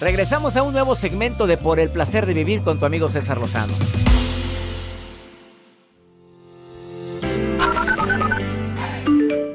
Regresamos 0.00 0.56
a 0.56 0.62
un 0.62 0.72
nuevo 0.72 0.94
segmento 0.94 1.46
de 1.46 1.58
Por 1.58 1.78
el 1.78 1.90
placer 1.90 2.24
de 2.24 2.32
vivir 2.32 2.62
con 2.62 2.78
tu 2.78 2.86
amigo 2.86 3.10
César 3.10 3.36
Lozano. 3.36 3.74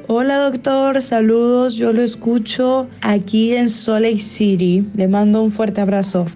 Hola 0.06 0.38
doctor, 0.38 1.02
saludos, 1.02 1.74
yo 1.74 1.92
lo 1.92 2.00
escucho 2.00 2.86
aquí 3.00 3.54
en 3.54 3.68
Salt 3.68 4.02
Lake 4.02 4.20
City. 4.20 4.86
Le 4.94 5.08
mando 5.08 5.42
un 5.42 5.50
fuerte 5.50 5.80
abrazo. 5.80 6.26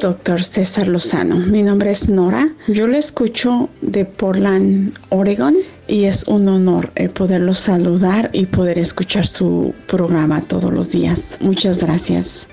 Doctor 0.00 0.42
César 0.42 0.88
Lozano, 0.88 1.36
mi 1.36 1.62
nombre 1.62 1.92
es 1.92 2.08
Nora. 2.08 2.52
Yo 2.66 2.88
le 2.88 2.98
escucho 2.98 3.68
de 3.80 4.04
Portland, 4.04 4.92
Oregon, 5.10 5.54
y 5.92 6.06
es 6.06 6.24
un 6.26 6.48
honor 6.48 6.90
eh, 6.94 7.10
poderlo 7.10 7.52
saludar 7.52 8.30
y 8.32 8.46
poder 8.46 8.78
escuchar 8.78 9.26
su 9.26 9.74
programa 9.86 10.40
todos 10.40 10.72
los 10.72 10.90
días. 10.90 11.36
Muchas 11.42 11.84
gracias. 11.84 12.48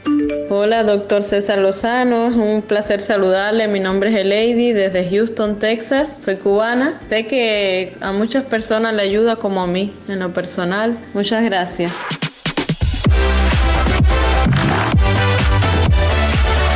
Hola, 0.49 0.84
doctor 0.84 1.23
César 1.23 1.60
Lozano. 1.60 2.28
Es 2.28 2.36
un 2.36 2.62
placer 2.62 2.99
saludarle. 2.99 3.69
Mi 3.69 3.80
nombre 3.80 4.10
es 4.10 4.17
Elady 4.17 4.73
desde 4.73 5.10
Houston, 5.10 5.58
Texas. 5.58 6.17
Soy 6.19 6.36
cubana. 6.36 6.99
Sé 7.08 7.28
que 7.28 7.93
a 8.02 8.12
muchas 8.12 8.43
personas 8.43 8.93
le 8.93 9.04
ayuda 9.04 9.38
como 9.38 9.62
a 9.62 9.67
mí 9.67 9.93
en 10.10 10.19
lo 10.19 10.34
personal. 10.34 10.99
Muchas 11.13 11.41
gracias. 11.41 11.93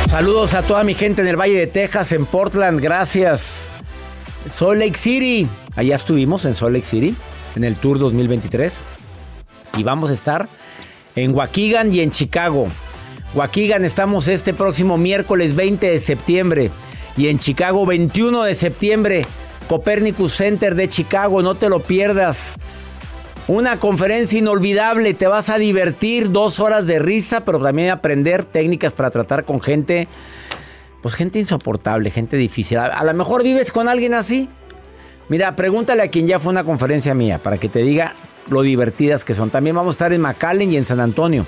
Saludos 0.08 0.54
a 0.54 0.62
toda 0.62 0.82
mi 0.82 0.94
gente 0.94 1.20
en 1.20 1.28
el 1.28 1.36
Valle 1.36 1.58
de 1.58 1.66
Texas, 1.66 2.12
en 2.12 2.24
Portland, 2.24 2.80
gracias. 2.80 3.73
Salt 4.48 4.78
Lake 4.78 4.98
City, 4.98 5.48
allá 5.74 5.96
estuvimos 5.96 6.44
en 6.44 6.54
Salt 6.54 6.74
Lake 6.74 6.84
City, 6.84 7.14
en 7.56 7.64
el 7.64 7.76
Tour 7.76 7.98
2023. 7.98 8.82
Y 9.76 9.82
vamos 9.82 10.10
a 10.10 10.14
estar 10.14 10.48
en 11.16 11.34
Waukegan 11.34 11.92
y 11.92 12.00
en 12.00 12.10
Chicago. 12.10 12.68
Waukegan 13.34 13.84
estamos 13.84 14.28
este 14.28 14.52
próximo 14.52 14.98
miércoles 14.98 15.56
20 15.56 15.90
de 15.90 15.98
septiembre. 15.98 16.70
Y 17.16 17.28
en 17.28 17.38
Chicago 17.38 17.86
21 17.86 18.42
de 18.42 18.54
septiembre. 18.54 19.26
Copernicus 19.68 20.34
Center 20.34 20.74
de 20.74 20.88
Chicago, 20.88 21.42
no 21.42 21.54
te 21.54 21.70
lo 21.70 21.80
pierdas. 21.80 22.56
Una 23.48 23.78
conferencia 23.78 24.38
inolvidable, 24.38 25.14
te 25.14 25.26
vas 25.26 25.48
a 25.50 25.58
divertir, 25.58 26.30
dos 26.30 26.60
horas 26.60 26.86
de 26.86 26.98
risa, 26.98 27.44
pero 27.44 27.58
también 27.60 27.90
aprender 27.90 28.44
técnicas 28.44 28.92
para 28.92 29.10
tratar 29.10 29.44
con 29.44 29.60
gente, 29.60 30.08
pues 31.04 31.16
gente 31.16 31.38
insoportable, 31.38 32.10
gente 32.10 32.38
difícil. 32.38 32.78
A, 32.78 33.04
lo 33.04 33.12
mejor 33.12 33.42
vives 33.42 33.70
con 33.70 33.88
alguien 33.88 34.14
así. 34.14 34.48
Mira, 35.28 35.54
pregúntale 35.54 36.02
a 36.02 36.08
quien 36.08 36.26
ya 36.26 36.38
fue 36.38 36.50
una 36.50 36.64
conferencia 36.64 37.12
mía 37.12 37.42
para 37.42 37.58
que 37.58 37.68
te 37.68 37.80
diga 37.80 38.14
lo 38.48 38.62
divertidas 38.62 39.22
que 39.22 39.34
son. 39.34 39.50
También 39.50 39.76
vamos 39.76 39.92
a 39.92 39.96
estar 39.96 40.12
en 40.14 40.22
McAllen 40.22 40.72
y 40.72 40.78
en 40.78 40.86
San 40.86 41.00
Antonio. 41.00 41.44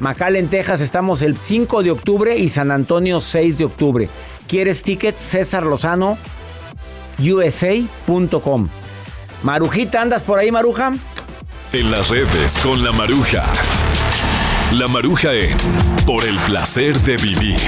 McAllen, 0.00 0.48
Texas, 0.48 0.80
estamos 0.80 1.20
el 1.20 1.36
5 1.36 1.82
de 1.82 1.90
octubre 1.90 2.38
y 2.38 2.48
San 2.48 2.70
Antonio 2.70 3.20
6 3.20 3.58
de 3.58 3.66
octubre. 3.66 4.08
¿Quieres 4.48 4.82
tickets? 4.82 5.20
César 5.20 5.64
Lozano, 5.64 6.16
USA.com. 7.18 8.68
Marujita, 9.42 10.00
¿andas 10.00 10.22
por 10.22 10.38
ahí, 10.38 10.50
Maruja? 10.50 10.94
En 11.74 11.90
las 11.90 12.08
redes 12.08 12.56
con 12.62 12.82
la 12.82 12.92
maruja. 12.92 13.44
La 14.72 14.88
maruja 14.88 15.34
en 15.34 15.54
Por 16.06 16.24
el 16.24 16.38
placer 16.38 16.98
de 17.00 17.18
vivir. 17.18 17.60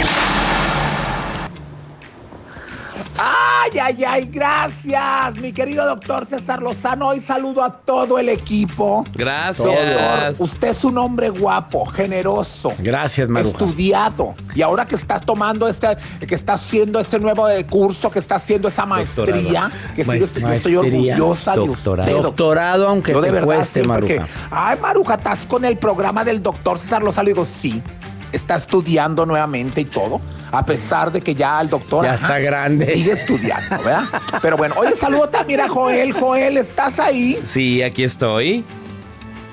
Ay, 3.71 3.79
ay, 3.79 4.05
ay, 4.05 4.25
gracias, 4.33 5.37
mi 5.37 5.53
querido 5.53 5.85
doctor 5.85 6.25
César 6.25 6.63
Lozano. 6.63 7.09
Hoy 7.09 7.21
saludo 7.21 7.63
a 7.63 7.71
todo 7.71 8.19
el 8.19 8.29
equipo. 8.31 9.05
Gracias. 9.15 9.65
Doctor, 9.67 10.35
usted 10.39 10.69
es 10.69 10.85
un 10.85 10.97
hombre 10.97 11.29
guapo, 11.29 11.85
generoso. 11.87 12.73
Gracias, 12.79 13.29
Maruja. 13.29 13.59
Estudiado. 13.65 14.35
Y 14.55 14.63
ahora 14.63 14.87
que 14.87 14.97
estás 14.97 15.23
tomando 15.27 15.69
este, 15.69 15.89
que 16.27 16.35
está 16.35 16.55
haciendo 16.55 16.99
este 16.99 17.19
nuevo 17.19 17.47
curso, 17.69 18.11
que 18.11 18.21
está 18.21 18.37
haciendo 18.37 18.69
esa 18.69 18.87
maestría, 18.87 19.35
Doctorado. 19.35 19.71
que 19.95 20.05
sigue 20.05 20.07
Maest- 20.07 20.23
estudiando, 20.23 20.55
estoy 20.57 20.73
maestría, 20.75 21.15
orgullosa 21.15 21.53
de 21.53 21.57
doctorado. 21.67 21.73
usted. 21.73 22.13
doctor. 22.15 22.23
Doctorado, 22.39 22.89
aunque 22.89 23.13
Yo 23.13 23.21
de 23.21 23.27
te 23.29 23.33
verdad, 23.33 23.47
cueste, 23.47 23.83
sí, 23.83 23.89
porque, 23.89 24.21
Maruja. 24.21 24.39
Ay, 24.51 24.79
Maruja, 24.81 25.15
¿estás 25.15 25.41
con 25.43 25.65
el 25.65 25.77
programa 25.77 26.25
del 26.25 26.43
doctor 26.43 26.79
César 26.79 27.03
Lozano? 27.03 27.27
Digo, 27.27 27.45
sí. 27.45 27.83
Está 28.33 28.57
estudiando 28.57 29.25
nuevamente 29.25 29.81
y 29.81 29.85
todo, 29.85 30.21
a 30.53 30.65
pesar 30.65 31.11
de 31.13 31.21
que 31.21 31.35
ya 31.35 31.61
el 31.61 31.69
doctor 31.69 32.05
Ya 32.05 32.13
ajá, 32.13 32.27
está 32.27 32.39
grande. 32.39 32.87
sigue 32.87 33.13
estudiando, 33.13 33.79
¿verdad? 33.83 34.05
Pero 34.43 34.57
bueno, 34.57 34.75
oye, 34.79 34.95
saludo 34.97 35.29
también 35.29 35.61
a 35.61 35.69
Joel. 35.69 36.13
Joel, 36.13 36.57
¿estás 36.59 36.99
ahí? 36.99 37.39
Sí, 37.45 37.83
aquí 37.83 38.05
estoy. 38.05 38.65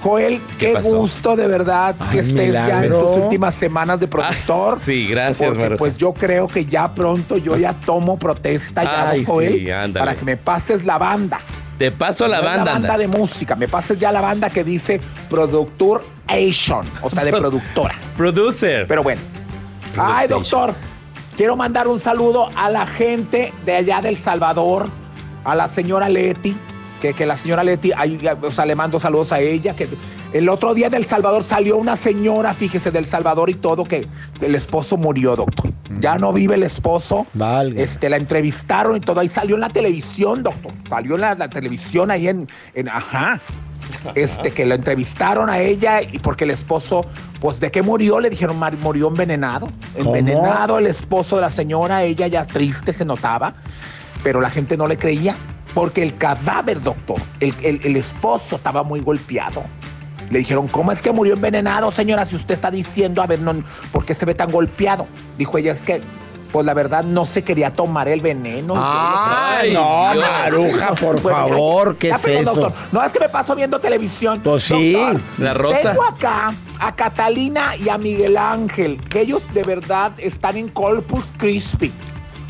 Joel, 0.04 0.40
¿Qué 0.60 0.74
qué, 0.74 0.82
gusto 0.82 1.36
de 1.36 1.48
verdad 1.48 1.96
Ay, 1.98 2.10
que 2.12 2.20
estés 2.20 2.54
ya 2.54 2.86
en 2.86 2.92
tus 2.92 3.18
últimas 3.24 3.56
semanas 3.56 4.00
de 4.00 4.08
productor. 4.08 4.80
Sí, 4.80 5.08
gracias, 5.08 5.50
Porque 5.50 5.76
pues 5.78 5.98
yo 5.98 6.14
creo 6.14 6.48
que 6.48 6.64
ya 6.66 6.94
pronto 6.94 7.38
yo 7.38 7.58
ya 7.58 7.74
tomo 7.74 8.16
protesta 8.16 8.84
ya, 8.84 9.10
Ay, 9.10 9.26
Joel, 9.26 9.66
sí, 9.66 9.94
para 9.94 10.14
que 10.14 10.24
me 10.24 10.38
pases 10.38 10.86
la 10.86 11.00
banda. 11.00 11.40
Te 11.78 11.92
paso 11.92 12.28
la 12.28 12.38
No 12.38 12.44
banda, 12.46 12.66
La 12.66 12.72
banda 12.74 12.94
anda. 12.94 12.98
de 12.98 13.08
música, 13.08 13.56
me 13.56 13.68
pases 13.68 14.00
ya 14.00 14.12
la 14.12 14.22
banda 14.22 14.50
que 14.50 14.64
dice 14.64 15.02
Productor 15.30 16.04
Asian, 16.28 16.90
o 17.02 17.10
sea, 17.10 17.24
de 17.24 17.32
productora. 17.40 17.96
Producer. 18.16 18.86
Pero 18.88 19.04
bueno. 19.04 19.22
Ay, 19.98 20.28
doctor, 20.28 20.74
quiero 21.38 21.56
mandar 21.56 21.88
un 21.88 22.00
saludo 22.00 22.50
a 22.56 22.70
la 22.70 22.86
gente 22.88 23.54
de 23.66 23.76
allá 23.76 24.02
del 24.02 24.18
Salvador, 24.18 24.90
a 25.44 25.56
la 25.56 25.68
señora 25.68 26.10
Leti, 26.10 26.56
que, 27.02 27.14
que 27.14 27.26
la 27.26 27.38
señora 27.38 27.64
Leti, 27.64 27.92
ahí, 27.96 28.20
o 28.42 28.52
sea, 28.52 28.66
le 28.66 28.76
mando 28.76 29.00
saludos 29.00 29.32
a 29.32 29.40
ella, 29.40 29.74
que 29.76 29.88
el 30.34 30.50
otro 30.50 30.74
día 30.74 30.90
del 30.90 31.06
Salvador 31.06 31.44
salió 31.44 31.78
una 31.78 31.96
señora, 31.96 32.54
fíjese, 32.54 32.92
del 32.92 33.06
Salvador 33.06 33.50
y 33.50 33.54
todo, 33.56 33.86
que 33.86 34.08
el 34.42 34.56
esposo 34.56 34.98
murió, 34.98 35.36
doctor. 35.36 35.72
Ya 36.06 36.18
no 36.20 36.32
vive 36.32 36.54
el 36.54 36.62
esposo. 36.64 37.26
Este, 37.80 38.10
la 38.10 38.18
entrevistaron 38.18 38.96
y 38.96 39.00
todo, 39.00 39.20
ahí 39.22 39.28
salió 39.28 39.56
en 39.56 39.62
la 39.62 39.70
televisión, 39.70 40.44
doctor. 40.44 40.72
Salió 40.88 41.16
en 41.16 41.22
la, 41.22 41.34
la 41.34 41.50
televisión 41.50 42.12
ahí 42.12 42.28
en, 42.28 42.48
en, 42.76 42.90
ajá. 42.90 43.42
Este, 44.14 44.52
que 44.52 44.66
la 44.66 44.76
entrevistaron 44.76 45.50
a 45.50 45.58
ella 45.60 46.02
y 46.04 46.20
porque 46.20 46.44
el 46.44 46.52
esposo, 46.52 47.06
pues, 47.42 47.60
¿de 47.60 47.72
qué 47.72 47.82
murió? 47.82 48.20
Le 48.20 48.30
dijeron, 48.30 48.58
"Mar- 48.60 48.78
murió 48.78 49.08
envenenado. 49.08 49.70
¿Cómo? 49.98 50.16
Envenenado 50.16 50.78
el 50.78 50.86
esposo 50.88 51.38
de 51.38 51.42
la 51.42 51.50
señora, 51.50 52.04
ella 52.04 52.28
ya 52.28 52.46
triste 52.46 52.94
se 52.94 53.04
notaba, 53.04 53.56
pero 54.24 54.42
la 54.42 54.50
gente 54.52 54.78
no 54.78 54.86
le 54.88 54.98
creía 54.98 55.36
porque 55.74 56.04
el 56.04 56.16
cadáver, 56.16 56.82
doctor, 56.84 57.18
el, 57.40 57.56
el- 57.64 57.80
el 57.84 57.96
esposo 57.98 58.58
estaba 58.58 58.84
muy 58.84 59.00
golpeado. 59.02 59.64
Le 60.30 60.40
dijeron, 60.40 60.68
¿cómo 60.68 60.92
es 60.92 61.02
que 61.02 61.12
murió 61.12 61.34
envenenado, 61.34 61.92
señora? 61.92 62.26
Si 62.26 62.36
usted 62.36 62.56
está 62.56 62.72
diciendo, 62.72 63.22
a 63.22 63.28
ver, 63.28 63.40
no, 63.40 63.64
¿por 63.92 64.06
qué 64.06 64.16
se 64.16 64.26
ve 64.26 64.34
tan 64.34 64.52
golpeado? 64.52 65.08
Dijo 65.38 65.58
ella, 65.58 65.72
es 65.72 65.82
que 65.82 66.02
pues 66.56 66.66
la 66.66 66.74
verdad 66.74 67.04
no 67.04 67.26
se 67.26 67.44
quería 67.44 67.74
tomar 67.74 68.08
el 68.08 68.22
veneno. 68.22 68.76
Ay, 68.78 69.74
no, 69.74 70.16
Maruja, 70.16 70.96
por 70.96 71.20
favor, 71.22 71.98
¿qué 71.98 72.12
es 72.12 72.26
eso? 72.26 72.72
No, 72.94 73.04
es 73.04 73.12
que 73.12 73.20
me 73.20 73.28
paso 73.28 73.56
viendo 73.58 73.78
televisión. 73.80 74.40
Pues 74.42 74.64
sí, 74.64 74.98
la 75.38 75.54
rosa. 75.54 75.92
Tengo 75.92 76.06
acá 76.06 76.54
a 76.80 76.96
Catalina 76.96 77.76
y 77.76 77.90
a 77.90 77.98
Miguel 77.98 78.38
Ángel, 78.38 79.02
que 79.10 79.20
ellos 79.20 79.44
de 79.54 79.64
verdad 79.64 80.14
están 80.18 80.56
en 80.56 80.70
Corpus 80.70 81.34
Christi. 81.38 81.92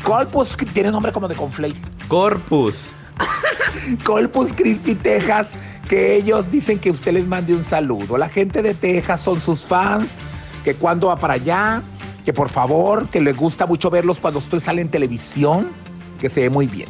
Corpus 0.04 0.56
tiene 0.72 0.92
nombre 0.92 1.10
como 1.10 1.26
de 1.26 1.34
conflace. 1.34 1.74
Corpus. 2.06 2.94
Corpus 4.04 4.52
Christi, 4.52 4.94
Texas, 4.94 5.48
que 5.88 6.16
ellos 6.16 6.50
dicen 6.50 6.78
que 6.78 6.90
usted 6.90 7.12
les 7.12 7.26
mande 7.26 7.54
un 7.54 7.64
saludo. 7.64 8.18
La 8.18 8.28
gente 8.28 8.62
de 8.62 8.74
Texas 8.74 9.20
son 9.20 9.40
sus 9.40 9.66
fans, 9.66 10.16
que 10.64 10.74
cuando 10.74 11.08
va 11.08 11.16
para 11.16 11.34
allá, 11.34 11.82
que 12.24 12.32
por 12.32 12.48
favor, 12.48 13.08
que 13.08 13.20
les 13.20 13.36
gusta 13.36 13.66
mucho 13.66 13.90
verlos 13.90 14.18
cuando 14.18 14.38
usted 14.38 14.58
sale 14.58 14.82
en 14.82 14.88
televisión, 14.88 15.68
que 16.20 16.28
se 16.28 16.40
ve 16.40 16.50
muy 16.50 16.66
bien. 16.66 16.88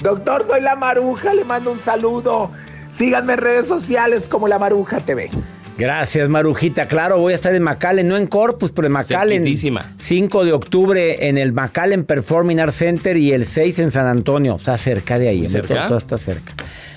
Doctor, 0.00 0.46
soy 0.46 0.60
La 0.60 0.76
Maruja, 0.76 1.34
le 1.34 1.44
mando 1.44 1.72
un 1.72 1.80
saludo. 1.80 2.50
Síganme 2.90 3.34
en 3.34 3.38
redes 3.38 3.66
sociales 3.66 4.28
como 4.28 4.48
La 4.48 4.58
Maruja 4.58 5.00
TV. 5.00 5.30
Gracias, 5.78 6.30
Marujita. 6.30 6.88
Claro, 6.88 7.18
voy 7.18 7.32
a 7.32 7.34
estar 7.34 7.54
en 7.54 7.62
McAllen, 7.62 8.08
no 8.08 8.16
en 8.16 8.26
Corpus, 8.26 8.72
pero 8.72 8.86
en 8.86 8.92
McAllen. 8.92 9.44
5 9.96 10.44
de 10.44 10.52
octubre 10.52 11.28
en 11.28 11.36
el 11.36 11.52
McAllen 11.52 12.04
Performing 12.04 12.60
Arts 12.60 12.76
Center 12.76 13.16
y 13.18 13.32
el 13.32 13.44
6 13.44 13.80
en 13.80 13.90
San 13.90 14.06
Antonio. 14.06 14.54
O 14.54 14.58
sea, 14.58 14.78
cerca 14.78 15.18
de 15.18 15.28
ahí. 15.28 15.46
¿Cerca? 15.48 15.84
Todo 15.86 15.98
está 15.98 16.16
cerca. 16.16 16.54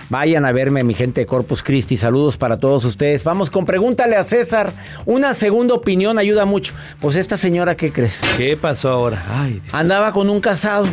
Vayan 0.09 0.45
a 0.45 0.51
verme, 0.51 0.83
mi 0.83 0.95
gente 0.95 1.21
de 1.21 1.25
Corpus 1.27 1.61
Christi. 1.61 1.95
Saludos 1.95 2.35
para 2.37 2.57
todos 2.57 2.83
ustedes. 2.83 3.23
Vamos 3.23 3.51
con 3.51 3.65
pregúntale 3.65 4.15
a 4.15 4.23
César. 4.23 4.73
Una 5.05 5.33
segunda 5.35 5.75
opinión 5.75 6.17
ayuda 6.17 6.45
mucho. 6.45 6.73
Pues 6.99 7.15
esta 7.15 7.37
señora, 7.37 7.75
¿qué 7.77 7.91
crees? 7.91 8.21
¿Qué 8.35 8.57
pasó 8.57 8.89
ahora? 8.89 9.23
Ay, 9.29 9.61
Andaba 9.71 10.11
con 10.11 10.29
un 10.29 10.39
casado. 10.41 10.87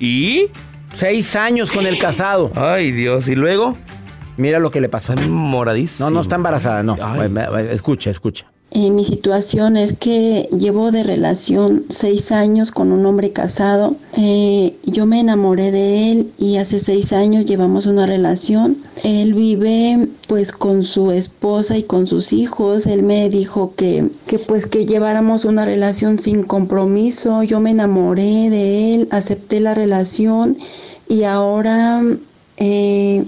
¿Y? 0.00 0.48
Seis 0.92 1.36
años 1.36 1.70
con 1.70 1.86
el 1.86 1.98
casado. 1.98 2.52
Ay, 2.54 2.90
Dios. 2.92 3.28
¿Y 3.28 3.34
luego? 3.34 3.76
Mira 4.36 4.58
lo 4.58 4.70
que 4.70 4.80
le 4.80 4.88
pasó. 4.88 5.12
Está 5.12 5.26
moradísimo. 5.26 6.08
No, 6.08 6.14
no 6.14 6.20
está 6.20 6.36
embarazada, 6.36 6.82
no. 6.82 6.96
Escucha, 7.70 8.10
escucha. 8.10 8.46
Eh, 8.76 8.90
mi 8.90 9.04
situación 9.04 9.76
es 9.76 9.92
que 9.92 10.48
llevo 10.50 10.90
de 10.90 11.04
relación 11.04 11.84
seis 11.90 12.32
años 12.32 12.72
con 12.72 12.90
un 12.90 13.06
hombre 13.06 13.30
casado. 13.30 13.94
Eh, 14.16 14.74
yo 14.82 15.06
me 15.06 15.20
enamoré 15.20 15.70
de 15.70 16.10
él 16.10 16.32
y 16.38 16.56
hace 16.56 16.80
seis 16.80 17.12
años 17.12 17.44
llevamos 17.44 17.86
una 17.86 18.04
relación. 18.04 18.78
Él 19.04 19.32
vive 19.34 20.08
pues 20.26 20.50
con 20.50 20.82
su 20.82 21.12
esposa 21.12 21.78
y 21.78 21.84
con 21.84 22.08
sus 22.08 22.32
hijos. 22.32 22.86
Él 22.86 23.04
me 23.04 23.28
dijo 23.30 23.74
que, 23.76 24.10
que 24.26 24.40
pues 24.40 24.66
que 24.66 24.86
lleváramos 24.86 25.44
una 25.44 25.64
relación 25.64 26.18
sin 26.18 26.42
compromiso. 26.42 27.44
Yo 27.44 27.60
me 27.60 27.70
enamoré 27.70 28.50
de 28.50 28.94
él, 28.94 29.08
acepté 29.12 29.60
la 29.60 29.74
relación 29.74 30.58
y 31.08 31.22
ahora 31.22 32.02
eh, 32.56 33.24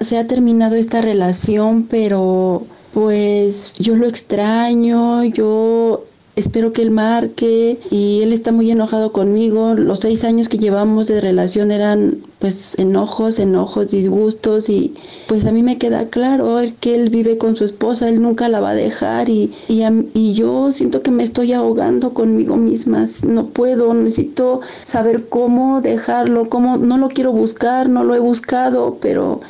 se 0.00 0.18
ha 0.18 0.26
terminado 0.26 0.76
esta 0.76 1.00
relación, 1.00 1.84
pero 1.84 2.66
pues 2.92 3.72
yo 3.74 3.96
lo 3.96 4.06
extraño, 4.06 5.24
yo 5.24 6.04
espero 6.36 6.72
que 6.72 6.82
él 6.82 6.90
marque 6.90 7.78
y 7.90 8.20
él 8.22 8.32
está 8.32 8.52
muy 8.52 8.70
enojado 8.70 9.12
conmigo. 9.12 9.74
Los 9.74 10.00
seis 10.00 10.24
años 10.24 10.48
que 10.48 10.58
llevamos 10.58 11.06
de 11.06 11.20
relación 11.20 11.70
eran 11.70 12.18
pues 12.38 12.78
enojos, 12.78 13.38
enojos, 13.38 13.90
disgustos 13.90 14.68
y 14.68 14.94
pues 15.26 15.46
a 15.46 15.52
mí 15.52 15.62
me 15.62 15.78
queda 15.78 16.08
claro 16.08 16.60
que 16.80 16.94
él 16.94 17.08
vive 17.08 17.38
con 17.38 17.56
su 17.56 17.64
esposa, 17.64 18.08
él 18.08 18.20
nunca 18.20 18.48
la 18.48 18.60
va 18.60 18.70
a 18.70 18.74
dejar 18.74 19.28
y, 19.28 19.52
y, 19.68 19.82
y 20.12 20.34
yo 20.34 20.70
siento 20.70 21.02
que 21.02 21.10
me 21.10 21.22
estoy 21.22 21.52
ahogando 21.52 22.12
conmigo 22.12 22.56
misma, 22.56 23.06
no 23.26 23.46
puedo, 23.48 23.94
necesito 23.94 24.60
saber 24.84 25.28
cómo 25.28 25.80
dejarlo, 25.80 26.48
cómo 26.50 26.76
no 26.76 26.98
lo 26.98 27.08
quiero 27.08 27.32
buscar, 27.32 27.88
no 27.88 28.04
lo 28.04 28.14
he 28.14 28.20
buscado, 28.20 28.98
pero 29.00 29.40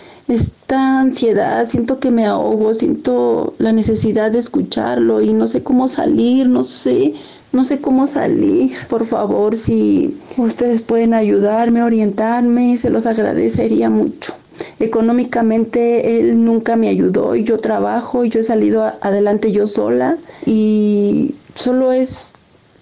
esta 0.64 1.00
ansiedad, 1.00 1.68
siento 1.68 2.00
que 2.00 2.10
me 2.10 2.24
ahogo, 2.24 2.72
siento 2.72 3.52
la 3.58 3.74
necesidad 3.74 4.30
de 4.30 4.38
escucharlo 4.38 5.20
y 5.20 5.34
no 5.34 5.46
sé 5.46 5.62
cómo 5.62 5.88
salir, 5.88 6.48
no 6.48 6.64
sé, 6.64 7.12
no 7.52 7.64
sé 7.64 7.82
cómo 7.82 8.06
salir. 8.06 8.72
Por 8.88 9.06
favor, 9.06 9.58
si 9.58 10.16
ustedes 10.38 10.80
pueden 10.80 11.12
ayudarme, 11.12 11.82
orientarme, 11.82 12.78
se 12.78 12.88
los 12.88 13.04
agradecería 13.04 13.90
mucho. 13.90 14.32
Económicamente 14.78 16.18
él 16.18 16.42
nunca 16.42 16.76
me 16.76 16.88
ayudó 16.88 17.36
y 17.36 17.44
yo 17.44 17.58
trabajo 17.58 18.24
y 18.24 18.30
yo 18.30 18.40
he 18.40 18.44
salido 18.44 18.84
adelante 19.02 19.52
yo 19.52 19.66
sola 19.66 20.16
y 20.46 21.34
solo 21.52 21.92
es 21.92 22.28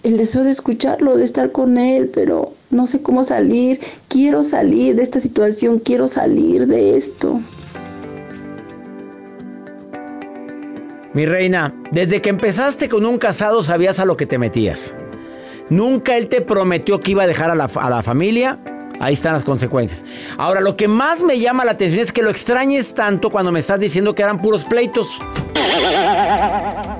el 0.04 0.18
deseo 0.18 0.44
de 0.44 0.52
escucharlo, 0.52 1.16
de 1.16 1.24
estar 1.24 1.50
con 1.50 1.78
él, 1.78 2.08
pero 2.14 2.52
no 2.70 2.86
sé 2.86 3.02
cómo 3.02 3.24
salir, 3.24 3.80
quiero 4.06 4.44
salir 4.44 4.94
de 4.94 5.02
esta 5.02 5.18
situación, 5.18 5.80
quiero 5.80 6.06
salir 6.06 6.68
de 6.68 6.96
esto. 6.96 7.40
Mi 11.14 11.26
reina, 11.26 11.74
desde 11.90 12.22
que 12.22 12.30
empezaste 12.30 12.88
con 12.88 13.04
un 13.04 13.18
casado 13.18 13.62
sabías 13.62 14.00
a 14.00 14.06
lo 14.06 14.16
que 14.16 14.24
te 14.26 14.38
metías. 14.38 14.94
Nunca 15.68 16.16
él 16.16 16.28
te 16.28 16.40
prometió 16.40 17.00
que 17.00 17.10
iba 17.10 17.24
a 17.24 17.26
dejar 17.26 17.50
a 17.50 17.54
la, 17.54 17.68
a 17.74 17.90
la 17.90 18.02
familia. 18.02 18.58
Ahí 18.98 19.12
están 19.14 19.34
las 19.34 19.42
consecuencias. 19.42 20.04
Ahora, 20.38 20.60
lo 20.60 20.76
que 20.76 20.88
más 20.88 21.22
me 21.22 21.38
llama 21.38 21.64
la 21.64 21.72
atención 21.72 22.00
es 22.00 22.12
que 22.12 22.22
lo 22.22 22.30
extrañes 22.30 22.94
tanto 22.94 23.30
cuando 23.30 23.52
me 23.52 23.60
estás 23.60 23.80
diciendo 23.80 24.14
que 24.14 24.22
eran 24.22 24.40
puros 24.40 24.64
pleitos. 24.64 25.20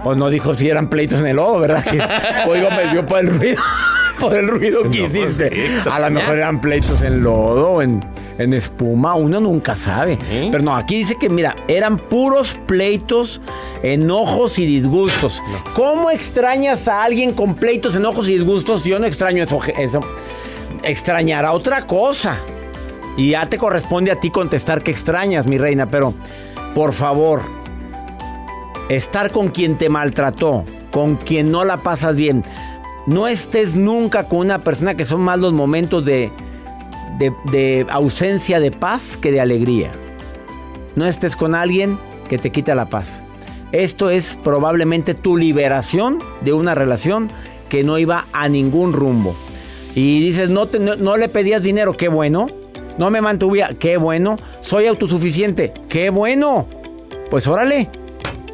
Pues 0.05 0.17
no 0.19 0.29
dijo 0.29 0.55
si 0.55 0.69
eran 0.69 0.91
pleitos 0.91 1.21
en 1.21 1.29
el 1.29 1.37
lodo, 1.37 1.61
¿verdad? 1.61 1.85
Que, 1.85 2.03
oigo, 2.51 2.71
me 2.71 2.91
dio 2.93 3.07
por 3.07 3.21
el 3.21 3.29
ruido. 3.29 3.63
por 4.21 4.35
el 4.35 4.49
ruido 4.49 4.91
que 4.91 5.07
hiciste. 5.07 5.71
A 5.91 6.01
lo 6.01 6.11
mejor 6.11 6.37
eran 6.37 6.61
pleitos 6.61 7.03
en 7.03 7.23
lodo, 7.23 7.81
en, 7.81 8.03
en 8.39 8.53
espuma. 8.53 9.15
Uno 9.15 9.41
nunca 9.41 9.75
sabe. 9.75 10.19
Pero 10.51 10.63
no, 10.63 10.75
aquí 10.75 10.97
dice 10.97 11.17
que, 11.17 11.29
mira, 11.29 11.57
eran 11.69 11.99
puros 11.99 12.59
pleitos, 12.67 13.41
enojos 13.83 14.59
y 14.59 14.67
disgustos. 14.67 15.43
¿Cómo 15.75 16.11
extrañas 16.11 16.89
a 16.89 17.03
alguien 17.03 17.33
con 17.33 17.55
pleitos, 17.55 17.97
enojos 17.97 18.29
y 18.29 18.33
disgustos? 18.33 18.85
Yo 18.85 18.99
no 18.99 19.07
extraño 19.07 19.43
eso. 19.43 19.61
eso. 19.79 20.01
Extrañará 20.83 21.53
otra 21.53 21.87
cosa. 21.87 22.39
Y 23.17 23.31
ya 23.31 23.47
te 23.47 23.59
corresponde 23.59 24.11
a 24.11 24.17
ti 24.17 24.31
contestar 24.31 24.83
que 24.83 24.91
extrañas, 24.91 25.47
mi 25.47 25.59
reina. 25.59 25.91
Pero, 25.91 26.15
por 26.75 26.93
favor, 26.93 27.43
estar 28.89 29.31
con 29.31 29.51
quien 29.51 29.77
te 29.77 29.89
maltrató, 29.89 30.65
con 30.91 31.17
quien 31.17 31.51
no 31.51 31.65
la 31.65 31.83
pasas 31.83 32.17
bien. 32.17 32.45
No 33.07 33.27
estés 33.27 33.75
nunca 33.75 34.25
con 34.29 34.39
una 34.39 34.61
persona 34.61 34.95
que 34.95 35.05
son 35.05 35.21
más 35.23 35.41
los 35.41 35.53
momentos 35.53 36.05
de, 36.05 36.31
de, 37.51 37.87
ausencia 37.91 38.59
de 38.59 38.71
paz 38.71 39.17
que 39.17 39.31
de 39.31 39.41
alegría. 39.41 39.91
No 40.97 41.07
estés 41.07 41.37
con 41.37 41.55
alguien 41.55 41.99
que 42.29 42.39
te 42.39 42.51
quita 42.51 42.75
la 42.75 42.89
paz. 42.89 43.23
Esto 43.73 44.11
es 44.11 44.39
probablemente 44.43 45.15
tu 45.15 45.37
liberación 45.37 46.23
de 46.43 46.53
una 46.53 46.75
relación 46.75 47.31
que 47.69 47.85
no 47.85 47.99
iba 47.99 48.27
a 48.33 48.49
ningún 48.49 48.93
rumbo. 48.93 49.35
Y 49.95 50.21
dices, 50.21 50.51
no, 50.51 50.69
no, 50.99 51.17
le 51.17 51.29
pedías 51.29 51.63
dinero, 51.63 51.95
qué 51.95 52.09
bueno. 52.09 52.49
No 52.99 53.11
me 53.11 53.21
mantuvía, 53.21 53.77
qué 53.79 53.97
bueno. 53.97 54.37
Soy 54.61 54.87
autosuficiente, 54.87 55.73
qué 55.89 56.11
bueno. 56.11 56.67
Pues 57.31 57.47
órale, 57.47 57.89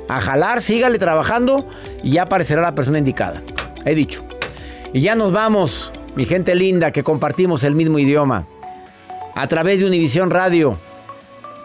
a 0.08 0.20
jalar, 0.20 0.62
sígale 0.62 0.98
trabajando 0.98 1.66
y 2.02 2.12
ya 2.12 2.22
aparecerá 2.22 2.62
la 2.62 2.74
persona 2.74 2.98
indicada. 2.98 3.42
He 3.84 3.94
dicho. 3.94 4.24
Y 4.92 5.00
ya 5.00 5.14
nos 5.14 5.32
vamos, 5.32 5.92
mi 6.16 6.24
gente 6.24 6.54
linda, 6.54 6.92
que 6.92 7.02
compartimos 7.02 7.62
el 7.64 7.74
mismo 7.74 7.98
idioma. 7.98 8.46
A 9.38 9.46
través 9.46 9.78
de 9.78 9.86
Univisión 9.86 10.30
Radio. 10.30 10.76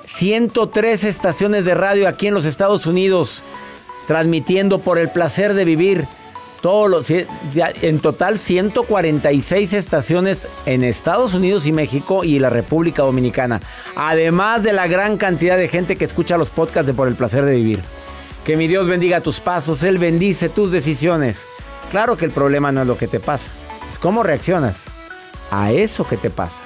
103 0.06 1.06
estaciones 1.06 1.66
de 1.66 1.74
radio 1.74 2.08
aquí 2.08 2.28
en 2.28 2.36
los 2.36 2.46
Estados 2.46 2.86
Unidos. 2.86 3.44
Transmitiendo 4.06 4.78
por 4.78 5.00
el 5.00 5.10
placer 5.10 5.56
de 5.56 5.66
vivir. 5.66 6.06
Todos 6.62 6.88
los, 6.88 7.08
en 7.10 8.00
total 8.00 8.38
146 8.38 9.74
estaciones 9.74 10.48
en 10.68 10.84
Estados 10.84 11.34
Unidos 11.34 11.66
y 11.66 11.72
México 11.72 12.24
y 12.24 12.38
la 12.38 12.52
República 12.52 13.02
Dominicana. 13.02 13.60
Además 13.96 14.62
de 14.62 14.72
la 14.72 14.86
gran 14.86 15.18
cantidad 15.18 15.58
de 15.58 15.68
gente 15.68 15.96
que 15.96 16.06
escucha 16.06 16.38
los 16.38 16.52
podcasts 16.52 16.86
de 16.86 16.94
Por 16.94 17.08
el 17.08 17.16
placer 17.16 17.44
de 17.44 17.56
vivir. 17.56 17.80
Que 18.46 18.56
mi 18.56 18.68
Dios 18.68 18.88
bendiga 18.88 19.20
tus 19.20 19.40
pasos, 19.40 19.84
Él 19.84 19.98
bendice 19.98 20.48
tus 20.48 20.72
decisiones. 20.72 21.48
Claro 21.90 22.18
que 22.18 22.26
el 22.26 22.32
problema 22.32 22.72
no 22.72 22.84
es 22.84 22.88
lo 22.88 22.98
que 22.98 23.08
te 23.08 23.20
pasa, 23.20 23.50
es 23.92 23.98
cómo 23.98 24.22
reaccionas 24.22 24.90
a 25.52 25.72
eso 25.72 26.08
que 26.08 26.18
te 26.18 26.30
pasa. 26.30 26.66